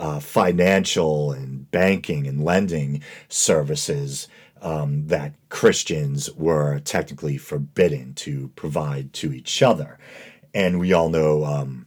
uh, 0.00 0.18
financial 0.18 1.30
and 1.30 1.70
banking 1.70 2.26
and 2.26 2.42
lending 2.42 3.02
services 3.28 4.26
um, 4.62 5.06
that 5.08 5.34
Christians 5.50 6.32
were 6.32 6.80
technically 6.80 7.36
forbidden 7.36 8.14
to 8.14 8.48
provide 8.56 9.12
to 9.14 9.32
each 9.32 9.62
other. 9.62 9.98
And 10.54 10.80
we 10.80 10.94
all 10.94 11.10
know 11.10 11.44
um, 11.44 11.86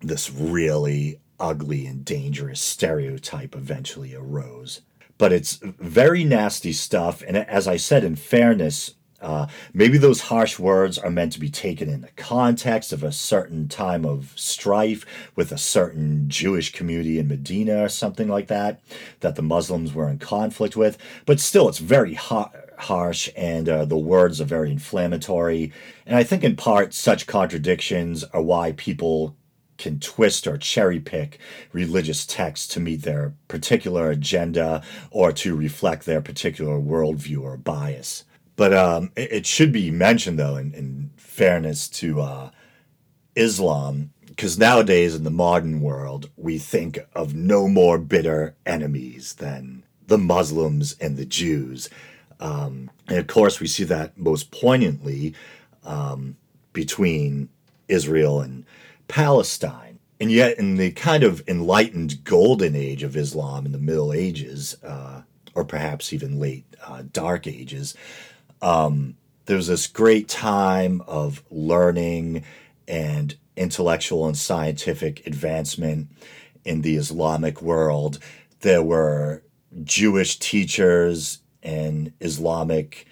this 0.00 0.30
really 0.30 1.20
ugly 1.40 1.86
and 1.86 2.04
dangerous 2.04 2.60
stereotype 2.60 3.56
eventually 3.56 4.14
arose. 4.14 4.82
But 5.16 5.32
it's 5.32 5.58
very 5.62 6.24
nasty 6.24 6.74
stuff. 6.74 7.22
And 7.26 7.36
as 7.36 7.66
I 7.66 7.78
said, 7.78 8.04
in 8.04 8.14
fairness, 8.14 8.94
uh, 9.20 9.46
maybe 9.74 9.98
those 9.98 10.22
harsh 10.22 10.58
words 10.58 10.96
are 10.98 11.10
meant 11.10 11.32
to 11.32 11.40
be 11.40 11.50
taken 11.50 11.88
in 11.88 12.02
the 12.02 12.10
context 12.16 12.92
of 12.92 13.02
a 13.02 13.12
certain 13.12 13.68
time 13.68 14.04
of 14.04 14.32
strife 14.36 15.04
with 15.34 15.50
a 15.50 15.58
certain 15.58 16.28
Jewish 16.28 16.72
community 16.72 17.18
in 17.18 17.28
Medina 17.28 17.82
or 17.82 17.88
something 17.88 18.28
like 18.28 18.46
that, 18.46 18.80
that 19.20 19.34
the 19.34 19.42
Muslims 19.42 19.92
were 19.92 20.08
in 20.08 20.18
conflict 20.18 20.76
with. 20.76 20.98
But 21.26 21.40
still, 21.40 21.68
it's 21.68 21.78
very 21.78 22.14
ha- 22.14 22.52
harsh 22.78 23.28
and 23.36 23.68
uh, 23.68 23.84
the 23.84 23.98
words 23.98 24.40
are 24.40 24.44
very 24.44 24.70
inflammatory. 24.70 25.72
And 26.06 26.16
I 26.16 26.22
think 26.22 26.44
in 26.44 26.56
part, 26.56 26.94
such 26.94 27.26
contradictions 27.26 28.22
are 28.24 28.42
why 28.42 28.72
people 28.72 29.34
can 29.78 30.00
twist 30.00 30.46
or 30.46 30.58
cherry 30.58 31.00
pick 31.00 31.38
religious 31.72 32.26
texts 32.26 32.66
to 32.66 32.80
meet 32.80 33.02
their 33.02 33.32
particular 33.46 34.10
agenda 34.10 34.82
or 35.10 35.32
to 35.32 35.56
reflect 35.56 36.04
their 36.04 36.20
particular 36.20 36.78
worldview 36.78 37.42
or 37.42 37.56
bias. 37.56 38.24
But 38.58 38.74
um, 38.74 39.12
it, 39.14 39.32
it, 39.32 39.46
should 39.46 39.70
be 39.70 39.92
mentioned, 39.92 40.36
though, 40.36 40.56
in, 40.56 40.74
in 40.74 41.10
fairness 41.16 41.88
to 41.90 42.20
uh, 42.20 42.50
Islam, 43.36 44.10
because 44.26 44.58
nowadays 44.58 45.14
in 45.14 45.22
the 45.22 45.30
modern 45.30 45.80
world, 45.80 46.28
we 46.36 46.58
think 46.58 46.98
of 47.14 47.36
no 47.36 47.68
more 47.68 47.98
bitter 47.98 48.56
enemies 48.66 49.34
than 49.34 49.84
the 50.08 50.18
Muslims 50.18 50.96
and 51.00 51.16
the 51.16 51.24
Jews. 51.24 51.88
Um, 52.40 52.90
and 53.06 53.18
of 53.18 53.28
course, 53.28 53.60
we 53.60 53.68
see 53.68 53.84
that 53.84 54.18
most 54.18 54.50
poignantly 54.50 55.34
um, 55.84 56.36
between 56.72 57.50
Israel 57.86 58.40
and 58.40 58.64
Palestine. 59.06 60.00
And 60.18 60.32
yet, 60.32 60.58
in 60.58 60.78
the 60.78 60.90
kind 60.90 61.22
of 61.22 61.44
enlightened 61.46 62.24
golden 62.24 62.74
age 62.74 63.04
of 63.04 63.16
Islam 63.16 63.66
in 63.66 63.70
the 63.70 63.78
Middle 63.78 64.12
Ages, 64.12 64.76
uh, 64.82 65.22
or 65.54 65.64
perhaps 65.64 66.12
even 66.12 66.40
late 66.40 66.64
uh, 66.84 67.04
Dark 67.12 67.46
Ages, 67.46 67.94
um, 68.62 69.16
there 69.46 69.56
was 69.56 69.68
this 69.68 69.86
great 69.86 70.28
time 70.28 71.02
of 71.06 71.42
learning 71.50 72.44
and 72.86 73.36
intellectual 73.56 74.26
and 74.26 74.36
scientific 74.36 75.26
advancement 75.26 76.08
in 76.64 76.82
the 76.82 76.96
Islamic 76.96 77.62
world. 77.62 78.18
There 78.60 78.82
were 78.82 79.42
Jewish 79.84 80.38
teachers 80.38 81.40
in 81.62 82.12
Islamic 82.20 83.06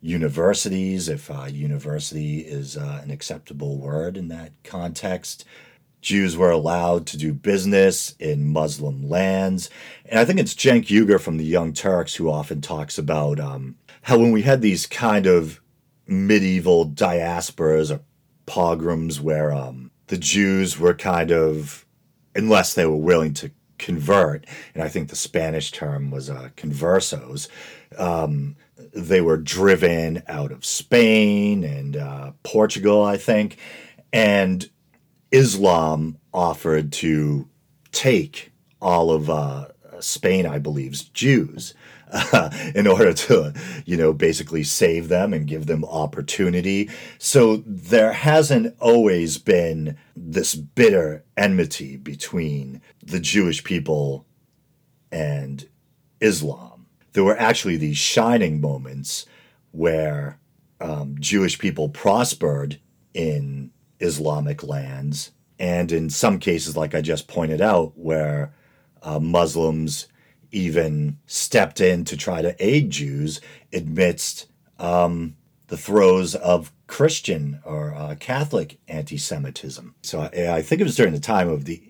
universities, 0.00 1.08
if 1.08 1.30
uh, 1.30 1.46
university 1.46 2.40
is 2.40 2.76
uh, 2.76 3.00
an 3.02 3.10
acceptable 3.10 3.78
word 3.78 4.16
in 4.16 4.28
that 4.28 4.52
context. 4.62 5.44
Jews 6.00 6.36
were 6.36 6.50
allowed 6.50 7.06
to 7.08 7.16
do 7.16 7.32
business 7.32 8.14
in 8.18 8.52
Muslim 8.52 9.08
lands. 9.08 9.68
And 10.06 10.18
I 10.18 10.24
think 10.24 10.38
it's 10.38 10.54
Cenk 10.54 10.86
Uygur 10.86 11.20
from 11.20 11.38
the 11.38 11.44
Young 11.44 11.72
Turks 11.72 12.14
who 12.14 12.30
often 12.30 12.60
talks 12.60 12.98
about 12.98 13.40
um, 13.40 13.76
how 14.02 14.18
when 14.18 14.32
we 14.32 14.42
had 14.42 14.62
these 14.62 14.86
kind 14.86 15.26
of 15.26 15.60
medieval 16.06 16.86
diasporas 16.86 17.94
or 17.94 18.00
pogroms 18.46 19.20
where 19.20 19.52
um, 19.52 19.90
the 20.06 20.18
Jews 20.18 20.78
were 20.78 20.94
kind 20.94 21.30
of, 21.30 21.84
unless 22.34 22.74
they 22.74 22.86
were 22.86 22.96
willing 22.96 23.34
to 23.34 23.50
convert, 23.78 24.46
and 24.74 24.82
I 24.82 24.88
think 24.88 25.08
the 25.08 25.16
Spanish 25.16 25.70
term 25.70 26.10
was 26.10 26.30
uh, 26.30 26.50
conversos, 26.56 27.48
um, 27.98 28.56
they 28.94 29.20
were 29.20 29.36
driven 29.36 30.22
out 30.26 30.52
of 30.52 30.64
Spain 30.64 31.64
and 31.64 31.96
uh, 31.96 32.32
Portugal, 32.42 33.04
I 33.04 33.16
think, 33.16 33.58
and 34.12 34.68
Islam 35.30 36.18
offered 36.32 36.92
to 36.92 37.48
take 37.92 38.52
all 38.80 39.10
of 39.10 39.28
uh, 39.28 39.68
Spain, 40.00 40.46
I 40.46 40.58
believe's 40.58 41.02
Jews. 41.04 41.74
Uh, 42.10 42.48
in 42.74 42.86
order 42.86 43.12
to, 43.12 43.52
you 43.84 43.94
know, 43.94 44.14
basically 44.14 44.64
save 44.64 45.08
them 45.08 45.34
and 45.34 45.46
give 45.46 45.66
them 45.66 45.84
opportunity. 45.84 46.88
So 47.18 47.62
there 47.66 48.14
hasn't 48.14 48.74
always 48.80 49.36
been 49.36 49.98
this 50.16 50.54
bitter 50.54 51.22
enmity 51.36 51.96
between 51.98 52.80
the 53.02 53.20
Jewish 53.20 53.62
people 53.62 54.24
and 55.12 55.68
Islam. 56.20 56.86
There 57.12 57.24
were 57.24 57.38
actually 57.38 57.76
these 57.76 57.98
shining 57.98 58.58
moments 58.58 59.26
where 59.72 60.38
um, 60.80 61.16
Jewish 61.20 61.58
people 61.58 61.90
prospered 61.90 62.80
in 63.12 63.70
Islamic 64.00 64.62
lands, 64.62 65.32
and 65.58 65.90
in 65.90 66.10
some 66.10 66.38
cases, 66.38 66.76
like 66.76 66.94
I 66.94 67.00
just 67.00 67.28
pointed 67.28 67.60
out, 67.60 67.92
where 67.96 68.52
uh, 69.02 69.18
Muslims 69.18 70.06
even 70.50 71.18
stepped 71.26 71.80
in 71.80 72.04
to 72.04 72.16
try 72.16 72.42
to 72.42 72.56
aid 72.64 72.90
Jews 72.90 73.40
amidst 73.72 74.46
um, 74.78 75.36
the 75.66 75.76
throes 75.76 76.34
of 76.34 76.72
Christian 76.86 77.60
or 77.64 77.94
uh, 77.94 78.16
Catholic 78.18 78.78
anti 78.88 79.18
Semitism. 79.18 79.94
So 80.02 80.20
I, 80.20 80.56
I, 80.56 80.62
think 80.62 80.80
it 80.80 80.84
was 80.84 80.96
during 80.96 81.12
the 81.12 81.20
time 81.20 81.48
of 81.48 81.64
the 81.64 81.82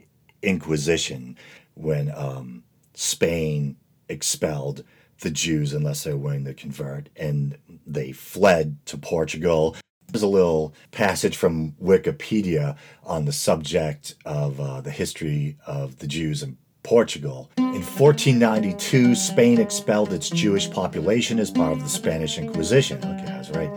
Inquisition 0.42 1.36
when 1.74 2.12
um, 2.14 2.64
Spain 2.94 3.76
expelled 4.08 4.84
the 5.20 5.30
Jews 5.30 5.72
unless 5.72 6.04
they 6.04 6.12
were 6.12 6.18
willing 6.18 6.44
to 6.44 6.54
convert, 6.54 7.08
and 7.16 7.58
they 7.86 8.12
fled 8.12 8.76
to 8.86 8.96
Portugal. 8.96 9.76
There's 10.10 10.22
a 10.22 10.26
little 10.26 10.74
passage 10.90 11.36
from 11.36 11.72
Wikipedia 11.72 12.76
on 13.04 13.26
the 13.26 13.32
subject 13.32 14.14
of 14.24 14.58
uh, 14.58 14.80
the 14.80 14.90
history 14.90 15.58
of 15.66 15.98
the 15.98 16.06
Jews 16.06 16.42
in 16.42 16.56
Portugal. 16.82 17.50
In 17.58 17.82
1492, 17.82 19.14
Spain 19.14 19.60
expelled 19.60 20.14
its 20.14 20.30
Jewish 20.30 20.70
population 20.70 21.38
as 21.38 21.50
part 21.50 21.72
of 21.72 21.82
the 21.82 21.90
Spanish 21.90 22.38
Inquisition. 22.38 22.96
Okay, 23.04 23.26
that's 23.26 23.50
right. 23.50 23.70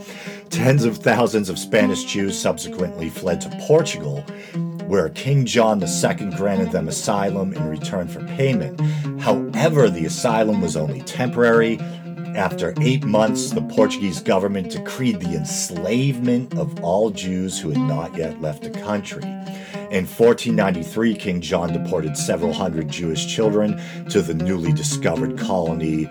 Tens 0.50 0.85
of 0.85 1.00
thousands 1.00 1.50
of 1.50 1.59
Spanish 1.59 2.05
Jews 2.05 2.39
subsequently 2.39 3.09
fled 3.09 3.41
to 3.41 3.50
Portugal, 3.67 4.21
where 4.88 5.09
King 5.09 5.45
John 5.45 5.83
II 5.83 6.31
granted 6.38 6.71
them 6.71 6.88
asylum 6.88 7.51
in 7.51 7.67
return 7.67 8.07
for 8.07 8.25
payment. 8.38 8.79
However, 9.19 9.89
the 9.89 10.05
asylum 10.05 10.61
was 10.61 10.77
only 10.77 11.01
temporary. 11.01 11.77
After 12.35 12.73
eight 12.79 13.03
months, 13.03 13.51
the 13.51 13.61
Portuguese 13.61 14.21
government 14.21 14.71
decreed 14.71 15.19
the 15.19 15.35
enslavement 15.35 16.57
of 16.57 16.81
all 16.81 17.09
Jews 17.09 17.59
who 17.59 17.69
had 17.69 17.79
not 17.79 18.15
yet 18.15 18.41
left 18.41 18.63
the 18.63 18.69
country. 18.69 19.23
In 19.91 20.07
1493, 20.07 21.15
King 21.15 21.41
John 21.41 21.73
deported 21.73 22.15
several 22.15 22.53
hundred 22.53 22.88
Jewish 22.89 23.27
children 23.27 23.81
to 24.09 24.21
the 24.21 24.33
newly 24.33 24.71
discovered 24.71 25.38
colony 25.38 26.09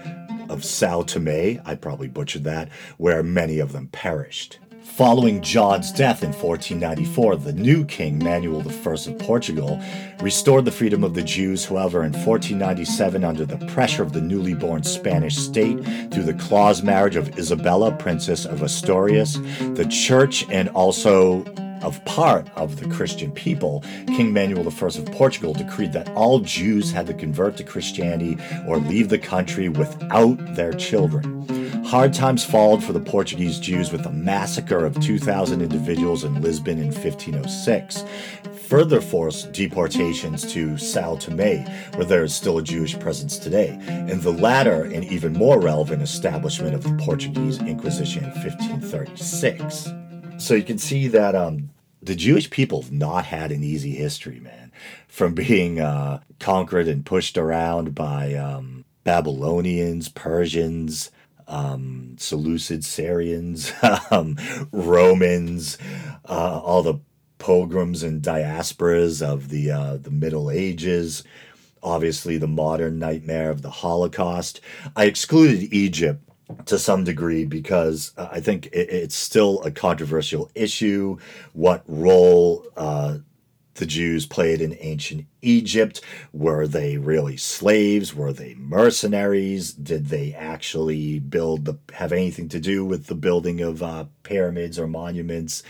of 0.51 0.63
Sao 0.63 1.03
Tome, 1.03 1.61
I 1.65 1.75
probably 1.81 2.09
butchered 2.09 2.45
that, 2.45 2.69
where 2.99 3.23
many 3.23 3.59
of 3.59 3.73
them 3.73 3.89
perished. 3.89 4.59
Following 5.01 5.41
John's 5.41 5.93
death 5.93 6.23
in 6.23 6.31
1494, 6.31 7.37
the 7.37 7.55
new 7.55 7.87
king, 7.87 8.19
Manuel 8.19 8.61
I 8.61 8.91
of 8.93 9.19
Portugal, 9.19 9.81
restored 10.21 10.67
the 10.67 10.71
freedom 10.71 11.05
of 11.05 11.15
the 11.15 11.23
Jews. 11.23 11.65
However, 11.65 12.05
in 12.05 12.13
1497, 12.13 13.25
under 13.25 13.47
the 13.47 13.57
pressure 13.69 14.03
of 14.03 14.13
the 14.13 14.21
newly 14.21 14.53
born 14.53 14.83
Spanish 14.83 15.39
state 15.39 15.83
through 16.13 16.25
the 16.25 16.35
clause 16.35 16.83
marriage 16.83 17.17
of 17.17 17.39
Isabella, 17.39 17.93
Princess 17.93 18.45
of 18.45 18.61
Asturias, 18.61 19.39
the 19.73 19.89
church 19.91 20.45
and 20.51 20.69
also 20.69 21.47
of 21.83 22.05
part 22.05 22.51
of 22.57 22.79
the 22.79 22.95
Christian 22.95 23.33
people, 23.33 23.83
King 24.07 24.35
Manuel 24.35 24.69
I 24.69 24.87
of 24.87 25.07
Portugal 25.13 25.55
decreed 25.55 25.95
that 25.95 26.11
all 26.11 26.41
Jews 26.41 26.93
had 26.93 27.07
to 27.07 27.15
convert 27.15 27.57
to 27.57 27.65
Christianity 27.65 28.37
or 28.69 28.77
leave 28.77 29.09
the 29.09 29.19
country 29.19 29.71
without 29.71 30.37
their 30.55 30.75
children. 30.75 31.60
Hard 31.87 32.15
times 32.15 32.45
followed 32.45 32.85
for 32.85 32.93
the 32.93 33.01
Portuguese 33.01 33.59
Jews 33.59 33.91
with 33.91 34.07
a 34.07 34.13
massacre 34.13 34.85
of 34.85 35.01
2,000 35.01 35.61
individuals 35.61 36.25
in 36.25 36.41
Lisbon 36.41 36.79
in 36.79 36.87
1506 36.87 38.05
further 38.71 39.01
forced 39.01 39.51
deportations 39.51 40.53
to 40.53 40.79
Sao 40.79 41.17
Tome, 41.17 41.67
where 41.97 42.05
there 42.05 42.23
is 42.23 42.33
still 42.33 42.59
a 42.59 42.63
Jewish 42.63 42.97
presence 43.01 43.37
today, 43.37 43.77
and 43.89 44.23
the 44.23 44.31
latter 44.31 44.85
an 44.85 45.03
even 45.03 45.33
more 45.33 45.59
relevant 45.59 46.03
establishment 46.03 46.77
of 46.77 46.85
the 46.85 46.95
Portuguese 47.05 47.59
Inquisition 47.59 48.23
in 48.23 48.31
1536. 48.31 49.89
So 50.39 50.55
you 50.55 50.63
can 50.63 50.79
see 50.79 51.09
that 51.09 51.35
um, 51.35 51.71
the 52.01 52.15
Jewish 52.15 52.49
people 52.49 52.83
have 52.83 52.93
not 52.93 53.25
had 53.25 53.51
an 53.51 53.65
easy 53.65 53.97
history, 53.97 54.39
man. 54.39 54.71
From 55.09 55.35
being 55.35 55.81
uh, 55.81 56.21
conquered 56.39 56.87
and 56.87 57.05
pushed 57.05 57.37
around 57.37 57.97
by 57.97 58.35
um, 58.35 58.85
Babylonians, 59.03 60.09
Persians, 60.09 61.11
um, 61.51 62.17
Seleucid 62.19 62.85
Syrians, 62.85 63.73
um, 64.11 64.37
Romans, 64.73 65.77
uh, 66.29 66.61
all 66.61 66.83
the 66.83 67.01
pogroms 67.39 68.03
and 68.03 68.23
diasporas 68.23 69.21
of 69.27 69.49
the 69.49 69.71
uh, 69.71 69.97
the 69.97 70.11
Middle 70.11 70.51
Ages. 70.51 71.25
Obviously, 71.83 72.37
the 72.37 72.47
modern 72.47 72.99
nightmare 72.99 73.51
of 73.51 73.63
the 73.63 73.71
Holocaust. 73.71 74.61
I 74.97 75.05
excluded 75.05 75.73
Egypt 75.73 76.23
to 76.67 76.79
some 76.79 77.05
degree 77.05 77.45
because 77.45 78.13
uh, 78.17 78.29
I 78.31 78.41
think 78.41 78.69
it's 78.73 79.15
still 79.15 79.63
a 79.63 79.71
controversial 79.71 80.51
issue. 80.55 81.17
What 81.53 81.83
role 81.87 82.67
uh, 82.77 83.19
the 83.75 83.87
Jews 83.87 84.27
played 84.27 84.61
in 84.61 84.77
ancient 84.81 85.27
Egypt? 85.43 86.01
Were 86.33 86.67
they 86.67 86.97
really 86.97 87.37
slaves? 87.37 88.15
Were 88.15 88.33
they 88.33 88.55
mercenaries? 88.55 89.73
Did 89.73 90.07
they 90.07 90.35
actually 90.35 91.19
build 91.19 91.65
the 91.65 91.79
have 91.95 92.13
anything 92.13 92.49
to 92.51 92.61
do 92.61 92.85
with 92.85 93.07
the 93.07 93.15
building 93.15 93.61
of 93.61 93.83
uh, 93.83 94.07
pyramids 94.23 94.79
or 94.79 94.87
monuments? 94.87 95.63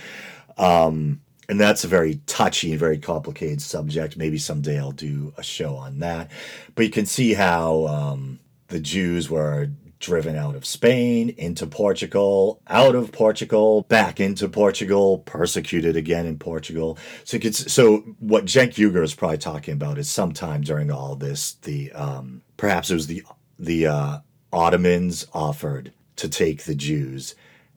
Um, 0.58 1.20
and 1.48 1.58
that's 1.58 1.82
a 1.82 1.88
very 1.88 2.20
touchy 2.26 2.70
and 2.70 2.78
very 2.78 2.98
complicated 2.98 3.60
subject. 3.60 4.16
Maybe 4.16 4.38
someday 4.38 4.78
I'll 4.78 4.92
do 4.92 5.34
a 5.36 5.42
show 5.42 5.74
on 5.74 5.98
that. 5.98 6.30
But 6.76 6.84
you 6.84 6.90
can 6.90 7.06
see 7.06 7.34
how 7.34 7.86
um, 7.86 8.38
the 8.68 8.78
Jews 8.78 9.28
were 9.28 9.70
driven 10.00 10.34
out 10.34 10.56
of 10.56 10.64
Spain, 10.64 11.28
into 11.36 11.66
Portugal, 11.66 12.60
out 12.66 12.94
of 12.94 13.12
Portugal, 13.12 13.82
back 13.82 14.18
into 14.18 14.48
Portugal, 14.48 15.18
persecuted 15.18 15.94
again 15.94 16.26
in 16.26 16.38
Portugal. 16.38 16.98
So 17.24 17.38
could, 17.38 17.54
so 17.54 17.98
what 18.18 18.46
Cenk 18.46 18.74
Uygur 18.74 19.04
is 19.04 19.14
probably 19.14 19.38
talking 19.38 19.74
about 19.74 19.98
is 19.98 20.08
sometime 20.08 20.62
during 20.62 20.90
all 20.90 21.14
this, 21.14 21.52
the 21.52 21.92
um, 21.92 22.42
perhaps 22.56 22.90
it 22.90 22.94
was 22.94 23.06
the 23.06 23.22
the 23.58 23.86
uh, 23.86 24.18
Ottomans 24.52 25.26
offered 25.34 25.92
to 26.16 26.28
take 26.28 26.64
the 26.64 26.74
Jews, 26.74 27.34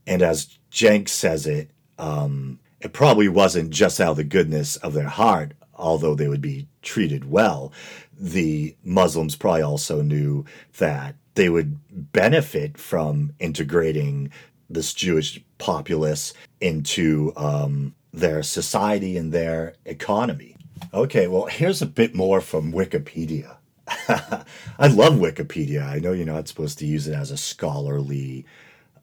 and 0.08 0.22
as 0.22 0.58
Jenk 0.72 1.10
says 1.10 1.46
it, 1.46 1.72
um, 2.00 2.60
it 2.80 2.94
probably 2.94 3.28
wasn't 3.28 3.70
just 3.70 4.00
out 4.00 4.12
of 4.12 4.18
the 4.18 4.24
goodness 4.24 4.78
of 4.78 4.94
their 4.94 5.10
heart, 5.10 5.54
although 5.76 6.16
they 6.16 6.30
would 6.30 6.42
be 6.42 6.68
treated 6.82 7.30
well. 7.30 7.74
The 8.18 8.76
Muslims 8.84 9.36
probably 9.36 9.62
also 9.62 10.02
knew 10.02 10.46
that 10.78 11.16
they 11.36 11.50
would 11.50 12.12
benefit 12.12 12.78
from 12.78 13.34
integrating 13.40 14.32
this 14.70 14.94
Jewish 14.94 15.44
populace 15.58 16.34
into 16.62 17.34
um, 17.36 17.96
their 18.12 18.44
society 18.44 19.18
and 19.18 19.32
their 19.32 19.76
economy. 19.86 20.56
Okay, 20.94 21.28
well, 21.28 21.46
here's 21.46 21.82
a 21.82 21.88
bit 21.88 22.14
more 22.14 22.42
from 22.42 22.72
Wikipedia. 22.72 23.58
I 23.88 24.88
love 24.88 25.14
Wikipedia. 25.14 25.84
I 25.84 26.00
know 26.00 26.14
you're 26.14 26.26
not 26.26 26.48
supposed 26.48 26.80
to 26.80 26.86
use 26.86 27.08
it 27.08 27.16
as 27.16 27.32
a 27.32 27.38
scholarly 27.38 28.46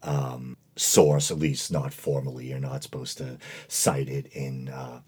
um, 0.03 0.57
source, 0.77 1.31
at 1.31 1.39
least 1.39 1.71
not 1.71 1.93
formally. 1.93 2.49
You're 2.49 2.59
not 2.59 2.83
supposed 2.83 3.19
to 3.19 3.39
cite 3.69 4.09
it 4.09 4.27
in 4.33 4.69
uh, 4.69 5.01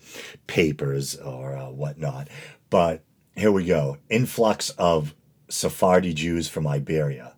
papers 0.47 1.17
or 1.17 1.57
uh, 1.57 1.71
whatnot. 1.71 2.29
But 2.71 3.03
here 3.35 3.53
we 3.53 3.65
go 3.65 3.97
influx 4.11 4.71
of 4.71 5.15
Sephardi 5.53 6.15
Jews 6.15 6.49
from 6.49 6.67
Iberia. 6.67 7.35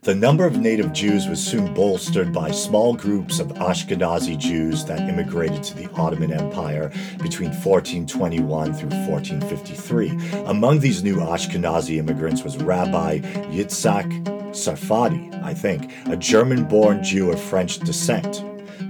The 0.00 0.14
number 0.14 0.46
of 0.46 0.56
native 0.56 0.94
Jews 0.94 1.28
was 1.28 1.46
soon 1.46 1.74
bolstered 1.74 2.32
by 2.32 2.50
small 2.50 2.94
groups 2.94 3.38
of 3.38 3.48
Ashkenazi 3.48 4.38
Jews 4.38 4.86
that 4.86 5.08
immigrated 5.08 5.62
to 5.62 5.76
the 5.76 5.90
Ottoman 5.92 6.32
Empire 6.32 6.88
between 7.22 7.50
1421 7.50 8.72
through 8.72 8.88
1453. 8.88 10.44
Among 10.46 10.80
these 10.80 11.04
new 11.04 11.16
Ashkenazi 11.16 11.98
immigrants 11.98 12.42
was 12.42 12.56
Rabbi 12.56 13.18
Yitzhak 13.18 14.24
Sarfati, 14.50 15.42
I 15.44 15.52
think, 15.52 15.92
a 16.06 16.16
German 16.16 16.64
born 16.64 17.04
Jew 17.04 17.30
of 17.30 17.38
French 17.38 17.78
descent 17.80 18.42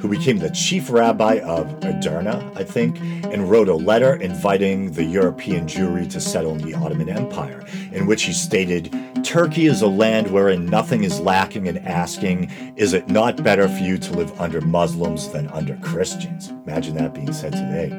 who 0.02 0.08
became 0.08 0.38
the 0.38 0.50
chief 0.50 0.90
rabbi 0.90 1.38
of 1.44 1.68
Edirne, 1.84 2.56
I 2.56 2.64
think, 2.64 2.98
and 3.00 3.48
wrote 3.48 3.68
a 3.68 3.74
letter 3.74 4.16
inviting 4.16 4.90
the 4.90 5.04
European 5.04 5.68
Jewry 5.68 6.10
to 6.10 6.20
settle 6.20 6.56
in 6.56 6.58
the 6.58 6.74
Ottoman 6.74 7.08
Empire, 7.08 7.64
in 7.92 8.08
which 8.08 8.24
he 8.24 8.32
stated 8.32 8.92
Turkey 9.22 9.66
is 9.66 9.80
a 9.80 9.86
land 9.86 10.32
wherein 10.32 10.66
nothing 10.66 11.04
is 11.04 11.20
lacking 11.20 11.68
and 11.68 11.78
asking, 11.86 12.50
Is 12.74 12.94
it 12.94 13.06
not 13.08 13.44
better 13.44 13.68
for 13.68 13.80
you 13.80 13.96
to 13.96 14.12
live 14.14 14.40
under 14.40 14.60
Muslims 14.60 15.28
than 15.28 15.46
under 15.50 15.76
Christians? 15.76 16.48
Imagine 16.48 16.96
that 16.96 17.14
being 17.14 17.32
said 17.32 17.52
today. 17.52 17.96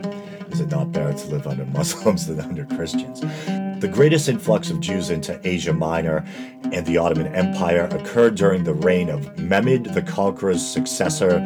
Is 0.52 0.60
it 0.60 0.70
not 0.70 0.92
better 0.92 1.18
to 1.18 1.28
live 1.30 1.48
under 1.48 1.66
Muslims 1.68 2.28
than 2.28 2.42
under 2.42 2.66
Christians? 2.66 3.22
The 3.84 3.90
greatest 3.92 4.30
influx 4.30 4.70
of 4.70 4.80
Jews 4.80 5.10
into 5.10 5.38
Asia 5.46 5.74
Minor 5.74 6.24
and 6.72 6.86
the 6.86 6.98
Ottoman 6.98 7.36
Empire 7.36 7.90
occurred 7.92 8.36
during 8.36 8.64
the 8.64 8.74
reign 8.74 9.10
of 9.10 9.38
Mehmed 9.38 9.88
the 9.88 10.02
Conqueror's 10.02 10.66
successor, 10.66 11.40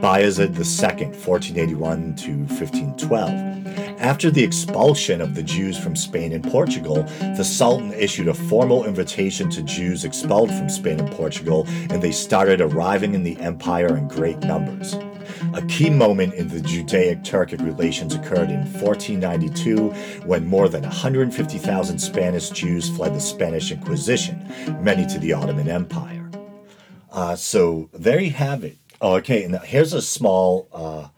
Bayezid 0.00 0.56
II, 0.56 1.08
1481 1.08 2.14
to 2.16 2.30
1512. 2.46 4.00
After 4.00 4.30
the 4.30 4.42
expulsion 4.42 5.20
of 5.20 5.34
the 5.34 5.42
Jews 5.42 5.78
from 5.78 5.94
Spain 5.94 6.32
and 6.32 6.42
Portugal, 6.42 7.02
the 7.36 7.44
Sultan 7.44 7.92
issued 7.92 8.28
a 8.28 8.32
formal 8.32 8.86
invitation 8.86 9.50
to 9.50 9.62
Jews 9.62 10.06
expelled 10.06 10.50
from 10.54 10.70
Spain 10.70 11.00
and 11.00 11.10
Portugal, 11.12 11.66
and 11.90 12.00
they 12.00 12.12
started 12.12 12.62
arriving 12.62 13.14
in 13.14 13.24
the 13.24 13.38
empire 13.40 13.94
in 13.94 14.08
great 14.08 14.38
numbers. 14.38 14.94
A 15.52 15.60
key 15.68 15.90
moment 15.90 16.32
in 16.32 16.48
the 16.48 16.62
Judaic 16.62 17.22
Turkic 17.22 17.62
relations 17.62 18.14
occurred 18.14 18.50
in 18.50 18.60
1492 18.72 19.90
when 20.24 20.46
more 20.46 20.70
than 20.70 20.82
150,000 20.82 21.98
Spanish 21.98 22.48
Jews 22.48 22.88
fled 22.88 23.14
the 23.14 23.20
Spanish 23.20 23.70
Inquisition, 23.70 24.50
many 24.80 25.04
to 25.08 25.18
the 25.18 25.34
Ottoman 25.34 25.68
Empire. 25.68 26.30
Uh, 27.12 27.36
so 27.36 27.90
there 27.92 28.20
you 28.20 28.30
have 28.30 28.64
it. 28.64 28.79
Oh, 29.00 29.16
okay, 29.16 29.44
and 29.44 29.58
here's 29.60 29.92
a 29.92 30.02
small. 30.02 30.68
Uh, 30.72 31.08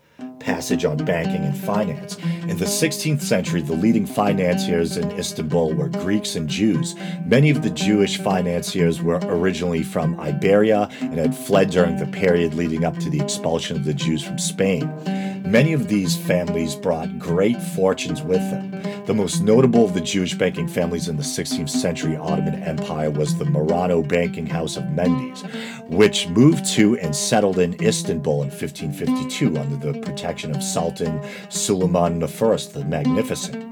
passage 0.43 0.85
on 0.85 0.97
banking 0.99 1.45
and 1.45 1.57
finance. 1.57 2.17
In 2.49 2.59
the 2.59 2.65
16th 2.65 3.23
century, 3.23 3.63
the 3.63 3.73
leading 3.73 4.05
financiers 4.05 4.97
in 4.97 5.11
Istanbul 5.13 5.75
were 5.75 5.89
Greeks 5.89 6.35
and 6.35 6.49
Jews. 6.49 6.95
Many 7.25 7.51
of 7.51 7.63
the 7.63 7.71
Jewish 7.71 8.19
financiers 8.19 9.01
were 9.01 9.21
originally 9.23 9.83
from 9.83 10.19
Iberia 10.21 10.89
and 11.01 11.19
had 11.19 11.37
fled 11.37 11.71
during 11.71 11.97
the 11.97 12.07
period 12.07 12.55
leading 12.55 12.85
up 12.85 12.99
to 12.99 13.11
the 13.11 13.21
expulsion 13.21 13.77
of 13.77 13.85
the 13.85 13.95
Jews 13.95 14.23
from 14.23 14.39
Spain. 14.39 14.93
Many 15.45 15.73
of 15.73 15.89
these 15.89 16.17
families 16.17 16.75
brought 16.75 17.19
great 17.19 17.61
fortunes 17.61 18.23
with 18.23 18.41
them. 18.51 18.71
The 19.07 19.15
most 19.15 19.43
notable 19.43 19.85
of 19.85 19.95
the 19.95 20.01
Jewish 20.01 20.35
banking 20.35 20.69
families 20.69 21.09
in 21.09 21.17
the 21.17 21.25
16th 21.25 21.69
century 21.69 22.17
Ottoman 22.17 22.63
Empire 22.63 23.11
was 23.11 23.37
the 23.37 23.45
Marrano 23.45 24.07
banking 24.07 24.47
house 24.47 24.77
of 24.77 24.89
Mendes, 24.93 25.43
which 25.89 26.29
moved 26.29 26.65
to 26.75 26.97
and 26.99 27.15
settled 27.15 27.59
in 27.59 27.75
Istanbul 27.83 28.45
in 28.45 28.51
1552 28.51 29.59
under 29.59 29.77
the 29.77 30.01
protection 30.01 30.32
of 30.33 30.63
Sultan 30.63 31.21
Suleiman 31.51 32.23
I 32.23 32.27
the 32.27 32.85
Magnificent. 32.89 33.65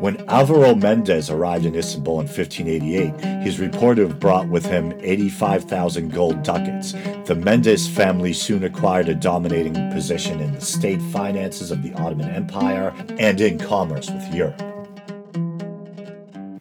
When 0.00 0.28
Alvaro 0.28 0.74
Mendes 0.74 1.30
arrived 1.30 1.66
in 1.66 1.76
Istanbul 1.76 2.20
in 2.20 2.26
1588, 2.26 3.42
he's 3.44 3.60
reported 3.60 4.02
to 4.02 4.08
have 4.08 4.18
brought 4.18 4.48
with 4.48 4.66
him 4.66 4.92
85,000 5.00 6.12
gold 6.12 6.42
ducats. 6.42 6.92
The 7.26 7.36
Mendez 7.36 7.88
family 7.88 8.32
soon 8.32 8.64
acquired 8.64 9.08
a 9.08 9.14
dominating 9.14 9.74
position 9.92 10.40
in 10.40 10.52
the 10.52 10.60
state 10.60 11.00
finances 11.12 11.70
of 11.70 11.82
the 11.82 11.92
Ottoman 11.94 12.30
Empire 12.30 12.92
and 13.18 13.40
in 13.40 13.58
commerce 13.58 14.10
with 14.10 14.34
Europe. 14.34 14.60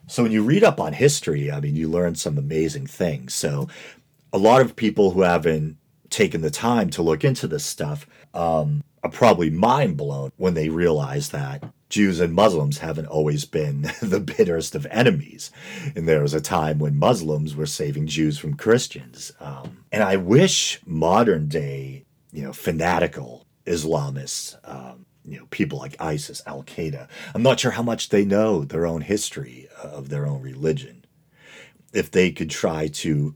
So 0.07 0.23
when 0.23 0.31
you 0.31 0.43
read 0.43 0.63
up 0.63 0.79
on 0.79 0.93
history, 0.93 1.51
I 1.51 1.59
mean, 1.59 1.75
you 1.75 1.87
learn 1.87 2.15
some 2.15 2.37
amazing 2.37 2.87
things. 2.87 3.33
So 3.33 3.67
a 4.31 4.37
lot 4.37 4.61
of 4.61 4.75
people 4.75 5.11
who 5.11 5.21
haven't 5.21 5.77
taken 6.09 6.41
the 6.41 6.51
time 6.51 6.89
to 6.89 7.01
look 7.01 7.23
into 7.23 7.47
this 7.47 7.63
stuff 7.63 8.07
um, 8.33 8.83
are 9.03 9.11
probably 9.11 9.49
mind 9.49 9.97
blown 9.97 10.31
when 10.37 10.53
they 10.53 10.69
realize 10.69 11.29
that 11.29 11.63
Jews 11.89 12.19
and 12.19 12.33
Muslims 12.33 12.79
haven't 12.79 13.07
always 13.07 13.45
been 13.45 13.81
the 14.01 14.19
bitterest 14.19 14.75
of 14.75 14.85
enemies. 14.91 15.51
And 15.95 16.07
there 16.07 16.21
was 16.21 16.33
a 16.33 16.41
time 16.41 16.79
when 16.79 16.97
Muslims 16.97 17.55
were 17.55 17.65
saving 17.65 18.07
Jews 18.07 18.37
from 18.37 18.55
Christians. 18.55 19.31
Um, 19.39 19.83
and 19.91 20.03
I 20.03 20.15
wish 20.15 20.79
modern 20.85 21.47
day, 21.47 22.05
you 22.31 22.43
know, 22.43 22.53
fanatical 22.53 23.47
Islamists, 23.65 24.55
um, 24.69 25.05
you 25.25 25.39
know, 25.39 25.47
people 25.49 25.79
like 25.79 25.99
ISIS, 25.99 26.41
Al 26.45 26.63
Qaeda, 26.63 27.07
I'm 27.33 27.43
not 27.43 27.59
sure 27.59 27.71
how 27.71 27.83
much 27.83 28.09
they 28.09 28.25
know 28.25 28.63
their 28.63 28.85
own 28.85 29.01
history 29.01 29.67
of 29.81 30.09
their 30.09 30.27
own 30.27 30.41
religion. 30.41 31.05
If 31.91 32.11
they 32.11 32.31
could 32.31 32.51
try 32.51 32.87
to 32.87 33.35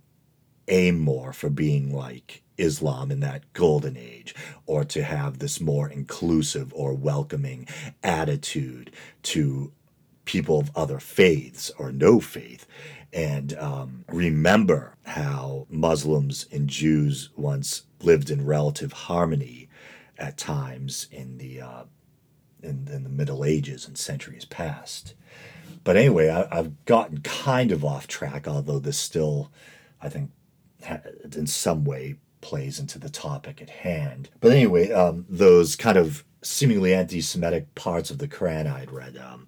aim 0.67 0.99
more 0.99 1.33
for 1.33 1.49
being 1.49 1.91
like 1.91 2.42
Islam 2.57 3.11
in 3.11 3.19
that 3.21 3.51
golden 3.53 3.97
age, 3.97 4.35
or 4.65 4.83
to 4.85 5.03
have 5.03 5.39
this 5.39 5.59
more 5.59 5.89
inclusive 5.89 6.73
or 6.73 6.93
welcoming 6.93 7.67
attitude 8.03 8.91
to 9.23 9.71
people 10.25 10.59
of 10.59 10.71
other 10.75 10.99
faiths 10.99 11.71
or 11.77 11.91
no 11.91 12.19
faith. 12.19 12.65
And 13.11 13.55
um, 13.57 14.05
remember 14.07 14.95
how 15.05 15.67
Muslims 15.69 16.47
and 16.51 16.67
Jews 16.67 17.29
once 17.35 17.83
lived 18.01 18.29
in 18.29 18.45
relative 18.45 18.91
harmony 18.91 19.69
at 20.17 20.37
times 20.37 21.07
in 21.11 21.37
the 21.37 21.61
uh, 21.61 21.83
in, 22.61 22.87
in, 22.91 23.03
the 23.03 23.09
Middle 23.09 23.43
Ages 23.43 23.87
and 23.87 23.97
centuries 23.97 24.45
past. 24.45 25.13
But 25.83 25.97
anyway, 25.97 26.29
I, 26.29 26.59
I've 26.59 26.85
gotten 26.85 27.19
kind 27.21 27.71
of 27.71 27.83
off 27.83 28.07
track, 28.07 28.47
although 28.47 28.79
this 28.79 28.97
still, 28.97 29.51
I 30.01 30.09
think, 30.09 30.31
in 31.35 31.45
some 31.45 31.83
way 31.83 32.15
plays 32.43 32.79
into 32.79 32.99
the 32.99 33.09
topic 33.09 33.61
at 33.61 33.69
hand. 33.69 34.29
But 34.39 34.51
anyway, 34.51 34.91
um, 34.91 35.25
those 35.27 35.75
kind 35.75 35.97
of 35.97 36.23
seemingly 36.43 36.93
anti 36.93 37.21
Semitic 37.21 37.73
parts 37.73 38.11
of 38.11 38.19
the 38.19 38.27
Quran 38.27 38.71
I'd 38.71 38.91
read, 38.91 39.17
um, 39.17 39.47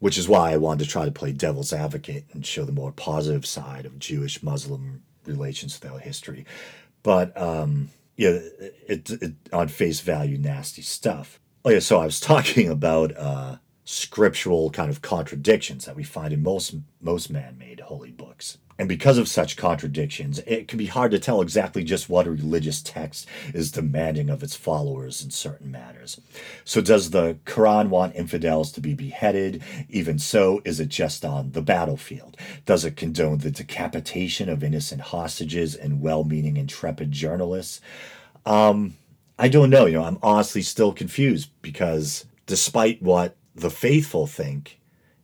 which 0.00 0.18
is 0.18 0.28
why 0.28 0.52
I 0.52 0.58
wanted 0.58 0.84
to 0.84 0.90
try 0.90 1.06
to 1.06 1.12
play 1.12 1.32
devil's 1.32 1.72
advocate 1.72 2.26
and 2.32 2.44
show 2.44 2.64
the 2.64 2.72
more 2.72 2.92
positive 2.92 3.46
side 3.46 3.86
of 3.86 3.98
Jewish 3.98 4.42
Muslim 4.42 5.02
relations 5.24 5.78
throughout 5.78 6.02
history. 6.02 6.44
But 7.02 7.40
um, 7.40 7.90
yeah, 8.16 8.38
it, 8.88 9.08
it, 9.10 9.34
on 9.52 9.68
face 9.68 10.00
value, 10.00 10.36
nasty 10.36 10.82
stuff. 10.82 11.40
Oh 11.64 11.70
yeah, 11.70 11.78
so 11.78 12.00
I 12.00 12.04
was 12.04 12.20
talking 12.32 12.68
about 12.68 13.16
uh, 13.16 13.56
scriptural 13.86 14.68
kind 14.70 14.90
of 14.90 15.00
contradictions 15.00 15.84
that 15.84 15.94
we 15.94 16.02
find 16.02 16.32
in 16.34 16.42
most 16.42 16.74
most 17.00 17.30
man-made 17.30 17.80
holy 17.80 18.10
books. 18.10 18.58
And 18.78 18.88
because 18.88 19.16
of 19.16 19.28
such 19.28 19.56
contradictions, 19.56 20.40
it 20.40 20.68
can 20.68 20.76
be 20.76 20.86
hard 20.86 21.12
to 21.12 21.18
tell 21.18 21.40
exactly 21.40 21.82
just 21.82 22.10
what 22.10 22.26
a 22.26 22.30
religious 22.30 22.82
text 22.82 23.26
is 23.54 23.70
demanding 23.70 24.28
of 24.28 24.42
its 24.42 24.54
followers 24.54 25.22
in 25.22 25.30
certain 25.30 25.70
matters. 25.70 26.20
So, 26.64 26.82
does 26.82 27.10
the 27.10 27.38
Quran 27.46 27.88
want 27.88 28.16
infidels 28.16 28.72
to 28.72 28.82
be 28.82 28.92
beheaded? 28.92 29.62
Even 29.88 30.18
so, 30.18 30.60
is 30.64 30.78
it 30.78 30.88
just 30.88 31.24
on 31.24 31.52
the 31.52 31.62
battlefield? 31.62 32.36
Does 32.66 32.84
it 32.84 32.96
condone 32.96 33.38
the 33.38 33.50
decapitation 33.50 34.50
of 34.50 34.62
innocent 34.62 35.00
hostages 35.00 35.74
and 35.74 36.02
well 36.02 36.24
meaning, 36.24 36.58
intrepid 36.58 37.12
journalists? 37.12 37.80
Um, 38.44 38.96
I 39.38 39.48
don't 39.48 39.70
know. 39.70 39.86
You 39.86 39.94
know, 39.94 40.04
I'm 40.04 40.18
honestly 40.22 40.62
still 40.62 40.92
confused 40.92 41.50
because 41.62 42.26
despite 42.46 43.00
what 43.00 43.36
the 43.56 43.70
faithful 43.70 44.26
think, 44.26 44.80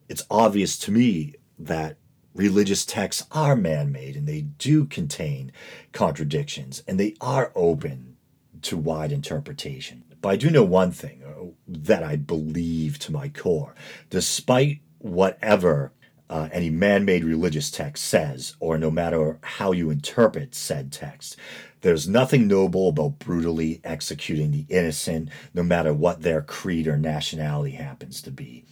it's 0.09 0.25
obvious 0.31 0.79
to 0.79 0.90
me 0.90 1.35
that 1.59 1.99
religious 2.35 2.87
texts 2.87 3.27
are 3.31 3.55
man 3.55 3.92
made 3.92 4.16
and 4.16 4.27
they 4.27 4.40
do 4.40 4.87
contain 4.87 5.53
contradictions 5.92 6.83
and 6.88 6.99
they 6.99 7.14
are 7.21 7.53
open 7.55 8.16
to 8.62 8.77
wide 8.77 9.12
interpretation. 9.12 10.03
But 10.23 10.31
I 10.31 10.37
do 10.37 10.51
know 10.51 10.64
one 10.64 10.92
thing 10.92 11.23
uh, 11.25 11.51
that 11.68 12.03
I 12.03 12.16
believe 12.16 12.99
to 13.01 13.12
my 13.12 13.29
core. 13.29 13.75
Despite 14.09 14.81
whatever 14.99 15.92
uh, 16.33 16.49
any 16.51 16.71
man 16.71 17.05
made 17.05 17.25
religious 17.25 17.71
text 17.71 18.07
says, 18.07 18.57
or 18.59 18.79
no 18.79 18.90
matter 18.90 19.38
how 19.42 19.71
you 19.71 19.90
interpret 19.90 20.55
said 20.55 20.90
text, 20.90 21.37
there's 21.83 22.09
nothing 22.09 22.49
noble 22.49 22.88
about 22.88 23.18
brutally 23.18 23.83
executing 23.85 24.51
the 24.51 24.64
innocent, 24.71 25.29
no 25.53 25.62
matter 25.62 25.92
what 25.92 26.23
their 26.23 26.40
creed 26.40 26.88
or 26.88 26.97
nationality 26.97 27.73
happens 27.73 28.23
to 28.23 28.31
be. 28.31 28.64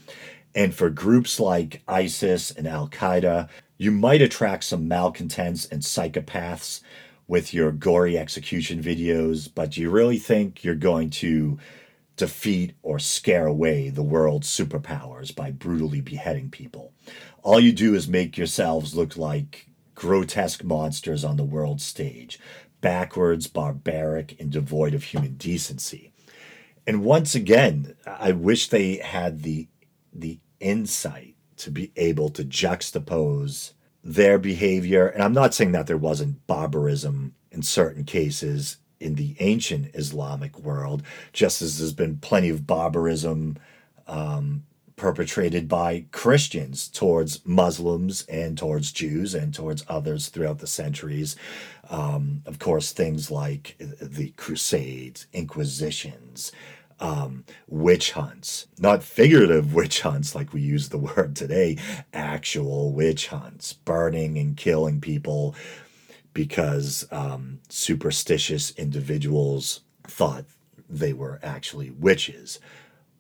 And 0.55 0.75
for 0.75 0.88
groups 0.88 1.38
like 1.38 1.83
ISIS 1.87 2.51
and 2.51 2.66
Al 2.66 2.88
Qaeda, 2.88 3.51
you 3.77 3.90
might 3.90 4.23
attract 4.23 4.64
some 4.64 4.88
malcontents 4.88 5.66
and 5.66 5.83
psychopaths 5.83 6.81
with 7.29 7.53
your 7.53 7.73
gory 7.73 8.16
execution 8.16 8.83
videos, 8.83 9.51
but 9.55 9.73
do 9.73 9.83
you 9.83 9.90
really 9.90 10.18
think 10.18 10.64
you're 10.64 10.75
going 10.75 11.11
to 11.11 11.59
defeat 12.20 12.75
or 12.83 12.99
scare 12.99 13.46
away 13.46 13.88
the 13.88 14.03
world's 14.03 14.49
superpowers 14.49 15.35
by 15.35 15.51
brutally 15.51 16.01
beheading 16.01 16.51
people? 16.51 16.92
All 17.42 17.61
you 17.61 17.72
do 17.72 17.94
is 17.94 18.09
make 18.09 18.37
yourselves 18.37 18.94
look 18.94 19.16
like 19.16 19.66
grotesque 19.94 20.64
monsters 20.64 21.24
on 21.24 21.37
the 21.37 21.44
world 21.44 21.81
stage, 21.81 22.38
backwards, 22.81 23.46
barbaric, 23.46 24.38
and 24.40 24.50
devoid 24.50 24.94
of 24.94 25.05
human 25.05 25.35
decency. 25.35 26.12
And 26.87 27.05
once 27.05 27.35
again, 27.35 27.94
I 28.07 28.33
wish 28.33 28.68
they 28.68 28.96
had 28.96 29.42
the 29.42 29.68
the 30.12 30.40
insight 30.59 31.37
to 31.57 31.70
be 31.70 31.92
able 31.96 32.31
to 32.31 32.44
juxtapose 32.44 33.72
their 34.03 34.38
behavior. 34.38 35.07
And 35.07 35.22
I'm 35.22 35.33
not 35.33 35.55
saying 35.55 35.72
that 35.72 35.87
there 35.87 35.96
wasn't 35.96 36.46
barbarism 36.46 37.35
in 37.53 37.62
certain 37.62 38.05
cases 38.05 38.79
in 38.98 39.14
the 39.14 39.37
ancient 39.40 39.94
Islamic 39.94 40.59
world, 40.59 41.03
just 41.33 41.62
as 41.62 41.79
there's 41.79 41.92
been 41.92 42.18
plenty 42.18 42.48
of 42.48 42.66
barbarism 42.66 43.57
um, 44.07 44.64
perpetrated 45.01 45.67
by 45.67 46.05
Christians 46.13 46.87
towards 46.87 47.41
Muslims 47.47 48.27
and 48.29 48.59
towards 48.59 48.93
Jews 48.93 49.35
and 49.35 49.55
towards 49.55 49.83
others 49.89 50.29
throughout 50.29 50.59
the 50.59 50.67
centuries. 50.67 51.37
Um, 51.89 52.43
of 52.45 52.59
course, 52.59 52.93
things 52.93 53.31
like 53.31 53.77
the 53.79 54.35
Crusades, 54.37 55.27
Inquisitions, 55.33 56.53
um, 57.01 57.45
witch 57.67 58.13
hunts, 58.13 58.67
not 58.79 59.03
figurative 59.03 59.73
witch 59.75 60.03
hunts 60.03 60.35
like 60.35 60.53
we 60.53 60.61
use 60.61 60.91
the 60.91 60.99
word 60.99 61.35
today, 61.35 61.79
actual 62.13 62.93
witch 62.93 63.29
hunts, 63.29 63.73
burning 63.73 64.37
and 64.37 64.55
killing 64.55 65.01
people 65.01 65.55
because 66.35 67.09
um, 67.11 67.61
superstitious 67.71 68.71
individuals 68.73 69.81
thought 70.05 70.45
they 70.91 71.15
were 71.15 71.41
actually 71.43 71.89
witches, 71.89 72.61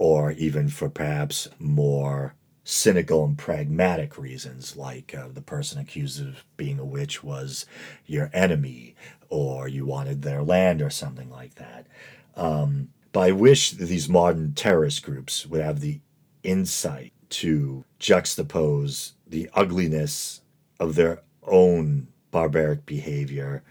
or 0.00 0.32
even 0.32 0.66
for 0.66 0.88
perhaps 0.88 1.46
more 1.58 2.34
cynical 2.64 3.22
and 3.22 3.36
pragmatic 3.36 4.16
reasons, 4.16 4.74
like 4.74 5.14
uh, 5.14 5.28
the 5.30 5.42
person 5.42 5.78
accused 5.78 6.26
of 6.26 6.42
being 6.56 6.78
a 6.78 6.84
witch 6.84 7.22
was 7.22 7.66
your 8.06 8.30
enemy, 8.32 8.94
or 9.28 9.68
you 9.68 9.84
wanted 9.84 10.22
their 10.22 10.42
land, 10.42 10.80
or 10.80 10.88
something 10.88 11.28
like 11.28 11.54
that. 11.56 11.86
Um, 12.34 12.88
but 13.12 13.20
I 13.20 13.32
wish 13.32 13.72
these 13.72 14.08
modern 14.08 14.54
terrorist 14.54 15.02
groups 15.02 15.46
would 15.46 15.60
have 15.60 15.80
the 15.80 16.00
insight 16.42 17.12
to 17.28 17.84
juxtapose 18.00 19.12
the 19.26 19.50
ugliness 19.52 20.40
of 20.80 20.94
their 20.94 21.20
own 21.42 22.08
barbaric 22.30 22.86
behavior 22.86 23.62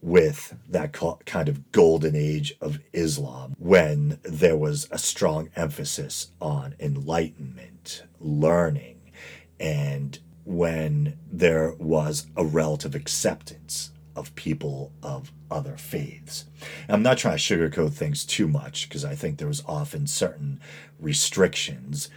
with 0.00 0.56
that 0.68 0.92
kind 0.92 1.48
of 1.48 1.72
golden 1.72 2.14
age 2.14 2.54
of 2.60 2.78
Islam 2.92 3.54
when 3.58 4.18
there 4.22 4.56
was 4.56 4.88
a 4.90 4.98
strong 4.98 5.50
emphasis 5.56 6.28
on 6.40 6.74
enlightenment, 6.78 8.04
learning, 8.20 9.12
and 9.58 10.18
when 10.44 11.18
there 11.30 11.74
was 11.78 12.26
a 12.36 12.44
relative 12.44 12.94
acceptance 12.94 13.90
of 14.16 14.34
people 14.34 14.92
of 15.02 15.32
other 15.50 15.76
faiths. 15.76 16.46
I'm 16.88 17.02
not 17.02 17.18
trying 17.18 17.38
to 17.38 17.42
sugarcoat 17.42 17.92
things 17.92 18.24
too 18.24 18.48
much 18.48 18.88
because 18.88 19.04
I 19.04 19.14
think 19.14 19.38
there 19.38 19.48
was 19.48 19.62
often 19.66 20.06
certain 20.06 20.60
restrictions 20.98 22.08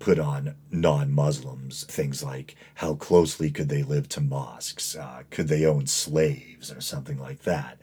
put 0.00 0.18
on 0.18 0.56
non 0.72 1.12
Muslims. 1.12 1.84
Things 1.84 2.24
like 2.24 2.56
how 2.74 2.94
closely 2.94 3.50
could 3.52 3.68
they 3.68 3.84
live 3.84 4.08
to 4.10 4.20
mosques? 4.20 4.96
Uh, 4.96 5.22
could 5.30 5.46
they 5.46 5.64
own 5.64 5.86
slaves 5.86 6.72
or 6.72 6.80
something 6.80 7.18
like 7.18 7.42
that? 7.42 7.78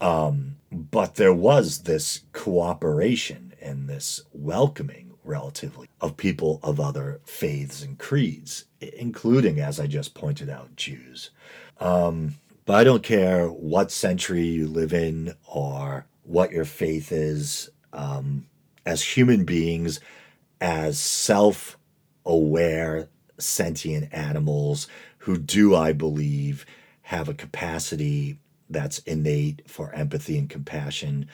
Um, 0.00 0.56
but 0.72 1.16
there 1.16 1.34
was 1.34 1.82
this 1.82 2.22
cooperation 2.32 3.52
and 3.60 3.88
this 3.88 4.22
welcoming, 4.32 5.12
relatively, 5.24 5.88
of 6.00 6.16
people 6.16 6.60
of 6.62 6.80
other 6.80 7.20
faiths 7.24 7.82
and 7.82 7.98
creeds, 7.98 8.64
including, 8.80 9.60
as 9.60 9.78
I 9.80 9.86
just 9.86 10.14
pointed 10.14 10.48
out, 10.48 10.76
Jews. 10.76 11.30
Um, 11.80 12.36
but 12.64 12.76
I 12.76 12.84
don't 12.84 13.02
care 13.02 13.48
what 13.48 13.90
century 13.90 14.44
you 14.44 14.66
live 14.66 14.92
in 14.92 15.34
or 15.46 16.06
what 16.22 16.52
your 16.52 16.64
faith 16.64 17.12
is. 17.12 17.70
Um, 17.92 18.46
as 18.84 19.02
human 19.02 19.44
beings, 19.44 19.98
as 20.60 20.98
self 20.98 21.78
aware, 22.24 23.08
sentient 23.38 24.12
animals 24.12 24.88
who 25.18 25.38
do, 25.38 25.74
I 25.74 25.92
believe, 25.92 26.66
have 27.02 27.28
a 27.28 27.34
capacity 27.34 28.38
that's 28.68 28.98
innate 29.00 29.62
for 29.68 29.92
empathy 29.94 30.38
and 30.38 30.50
compassion. 30.50 31.28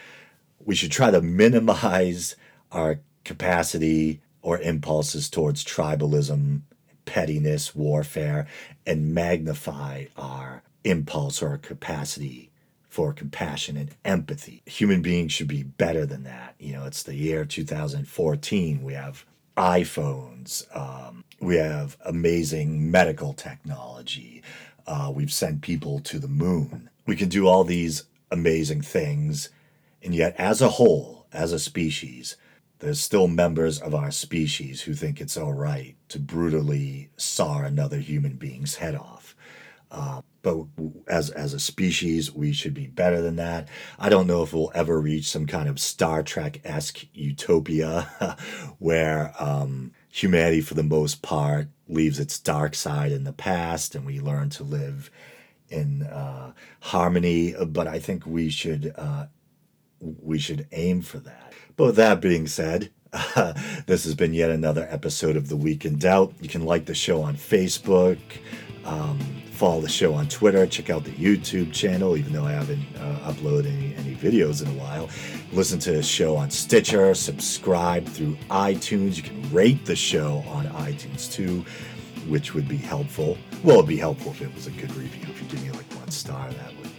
We 0.64 0.74
should 0.74 0.92
try 0.92 1.10
to 1.10 1.22
minimize 1.22 2.36
our 2.70 3.00
capacity 3.24 4.20
or 4.42 4.58
impulses 4.58 5.30
towards 5.30 5.64
tribalism, 5.64 6.62
pettiness, 7.04 7.74
warfare, 7.74 8.46
and 8.86 9.14
magnify 9.14 10.06
our 10.16 10.62
impulse 10.84 11.42
or 11.42 11.56
capacity 11.58 12.51
for 12.92 13.14
compassion 13.14 13.78
and 13.78 13.88
empathy. 14.04 14.62
Human 14.66 15.00
beings 15.00 15.32
should 15.32 15.48
be 15.48 15.62
better 15.62 16.04
than 16.04 16.24
that. 16.24 16.54
You 16.58 16.74
know, 16.74 16.84
it's 16.84 17.02
the 17.02 17.14
year 17.14 17.46
2014. 17.46 18.82
We 18.82 18.92
have 18.92 19.24
iPhones. 19.56 20.66
Um, 20.76 21.24
we 21.40 21.56
have 21.56 21.96
amazing 22.04 22.90
medical 22.90 23.32
technology. 23.32 24.42
Uh, 24.86 25.10
we've 25.14 25.32
sent 25.32 25.62
people 25.62 26.00
to 26.00 26.18
the 26.18 26.28
moon. 26.28 26.90
We 27.06 27.16
can 27.16 27.30
do 27.30 27.48
all 27.48 27.64
these 27.64 28.04
amazing 28.30 28.82
things. 28.82 29.48
And 30.02 30.14
yet, 30.14 30.34
as 30.36 30.60
a 30.60 30.68
whole, 30.68 31.26
as 31.32 31.54
a 31.54 31.58
species, 31.58 32.36
there's 32.80 33.00
still 33.00 33.26
members 33.26 33.80
of 33.80 33.94
our 33.94 34.10
species 34.10 34.82
who 34.82 34.92
think 34.92 35.18
it's 35.18 35.38
all 35.38 35.54
right 35.54 35.96
to 36.08 36.18
brutally 36.18 37.08
saw 37.16 37.62
another 37.62 38.00
human 38.00 38.34
being's 38.34 38.74
head 38.74 38.94
off. 38.94 39.34
Uh, 39.90 40.20
but 40.42 40.64
as 41.06 41.30
as 41.30 41.54
a 41.54 41.60
species, 41.60 42.32
we 42.32 42.52
should 42.52 42.74
be 42.74 42.88
better 42.88 43.22
than 43.22 43.36
that. 43.36 43.68
I 43.98 44.08
don't 44.08 44.26
know 44.26 44.42
if 44.42 44.52
we'll 44.52 44.72
ever 44.74 45.00
reach 45.00 45.28
some 45.28 45.46
kind 45.46 45.68
of 45.68 45.80
Star 45.80 46.22
Trek 46.22 46.60
esque 46.64 47.06
utopia 47.14 48.36
where 48.78 49.32
um, 49.38 49.92
humanity, 50.08 50.60
for 50.60 50.74
the 50.74 50.82
most 50.82 51.22
part, 51.22 51.68
leaves 51.88 52.18
its 52.18 52.38
dark 52.38 52.74
side 52.74 53.12
in 53.12 53.24
the 53.24 53.32
past 53.32 53.94
and 53.94 54.04
we 54.04 54.20
learn 54.20 54.50
to 54.50 54.64
live 54.64 55.10
in 55.68 56.02
uh, 56.02 56.52
harmony. 56.80 57.54
But 57.64 57.86
I 57.86 58.00
think 58.00 58.26
we 58.26 58.50
should 58.50 58.92
uh, 58.96 59.26
we 60.00 60.38
should 60.38 60.66
aim 60.72 61.02
for 61.02 61.18
that. 61.18 61.52
But 61.76 61.84
with 61.86 61.96
that 61.96 62.20
being 62.20 62.48
said, 62.48 62.90
uh, 63.12 63.52
this 63.86 64.04
has 64.04 64.14
been 64.14 64.34
yet 64.34 64.50
another 64.50 64.86
episode 64.90 65.36
of 65.36 65.48
The 65.48 65.56
Week 65.56 65.84
in 65.84 65.98
Doubt. 65.98 66.34
You 66.40 66.48
can 66.48 66.64
like 66.64 66.86
the 66.86 66.94
show 66.94 67.22
on 67.22 67.36
Facebook. 67.36 68.18
Um, 68.84 69.41
follow 69.62 69.80
the 69.80 69.88
show 69.88 70.12
on 70.14 70.26
Twitter. 70.26 70.66
Check 70.66 70.90
out 70.90 71.04
the 71.04 71.12
YouTube 71.12 71.72
channel, 71.72 72.16
even 72.16 72.32
though 72.32 72.44
I 72.44 72.50
haven't 72.50 72.84
uh, 72.98 73.30
uploaded 73.32 73.66
any, 73.66 73.94
any 73.94 74.16
videos 74.16 74.60
in 74.60 74.66
a 74.66 74.82
while. 74.82 75.08
Listen 75.52 75.78
to 75.78 75.92
the 75.92 76.02
show 76.02 76.34
on 76.34 76.50
Stitcher. 76.50 77.14
Subscribe 77.14 78.04
through 78.04 78.36
iTunes. 78.50 79.16
You 79.16 79.22
can 79.22 79.52
rate 79.52 79.84
the 79.84 79.94
show 79.94 80.42
on 80.48 80.66
iTunes 80.66 81.32
too, 81.32 81.64
which 82.26 82.54
would 82.54 82.66
be 82.66 82.76
helpful. 82.76 83.38
Well, 83.62 83.76
it'd 83.76 83.88
be 83.88 83.96
helpful 83.96 84.32
if 84.32 84.42
it 84.42 84.52
was 84.52 84.66
a 84.66 84.72
good 84.72 84.92
review. 84.96 85.28
If 85.30 85.40
you 85.40 85.46
give 85.46 85.62
me 85.62 85.70
like 85.70 85.86
one 85.94 86.10
star, 86.10 86.50
that 86.50 86.76
would 86.78 86.90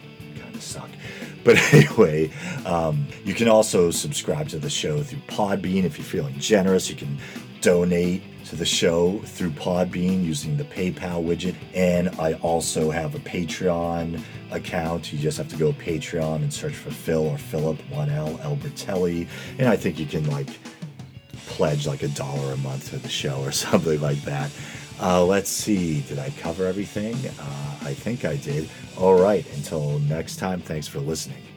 kind 0.42 0.56
of 0.56 0.64
suck. 0.64 0.90
But 1.44 1.58
anyway, 1.74 2.32
um, 2.66 3.06
you 3.26 3.34
can 3.34 3.50
also 3.50 3.92
subscribe 3.92 4.48
to 4.48 4.58
the 4.58 4.70
show 4.70 5.04
through 5.04 5.20
Podbean 5.28 5.84
if 5.84 5.98
you're 5.98 6.06
feeling 6.06 6.40
generous. 6.40 6.90
You 6.90 6.96
can 6.96 7.18
donate 7.64 8.22
to 8.46 8.58
the 8.58 8.66
show 8.66 9.20
through 9.20 9.50
Podbean 9.52 10.24
using 10.24 10.58
the 10.58 10.66
PayPal 10.66 11.24
widget. 11.24 11.56
And 11.74 12.10
I 12.20 12.34
also 12.34 12.92
have 12.92 13.16
a 13.16 13.20
Patreon 13.20 14.22
account. 14.52 15.14
You 15.14 15.18
just 15.18 15.38
have 15.38 15.48
to 15.48 15.56
go 15.56 15.72
Patreon 15.72 16.36
and 16.36 16.54
search 16.54 16.76
for 16.76 16.92
Phil 16.92 17.26
or 17.26 17.38
Philip 17.38 17.80
1L 17.90 18.38
Albertelli. 18.40 19.28
And 19.58 19.70
I 19.70 19.78
think 19.78 19.98
you 19.98 20.06
can 20.06 20.30
like 20.30 20.50
pledge 21.48 21.88
like 21.88 22.04
a 22.04 22.10
dollar 22.10 22.54
a 22.54 22.58
month 22.58 22.90
to 22.90 22.98
the 22.98 23.10
show 23.10 23.40
or 23.40 23.52
something 23.66 24.02
like 24.02 24.22
that. 24.24 24.52
Uh, 25.02 25.26
let's 25.26 25.50
see, 25.50 26.02
did 26.02 26.20
I 26.20 26.30
cover 26.32 26.66
everything? 26.66 27.16
Uh, 27.16 27.78
I 27.82 27.94
think 27.94 28.26
I 28.26 28.36
did. 28.36 28.70
All 28.98 29.20
right, 29.20 29.46
until 29.56 30.00
next 30.00 30.36
time, 30.36 30.62
thanks 30.62 30.88
for 30.88 31.00
listening. 31.00 31.53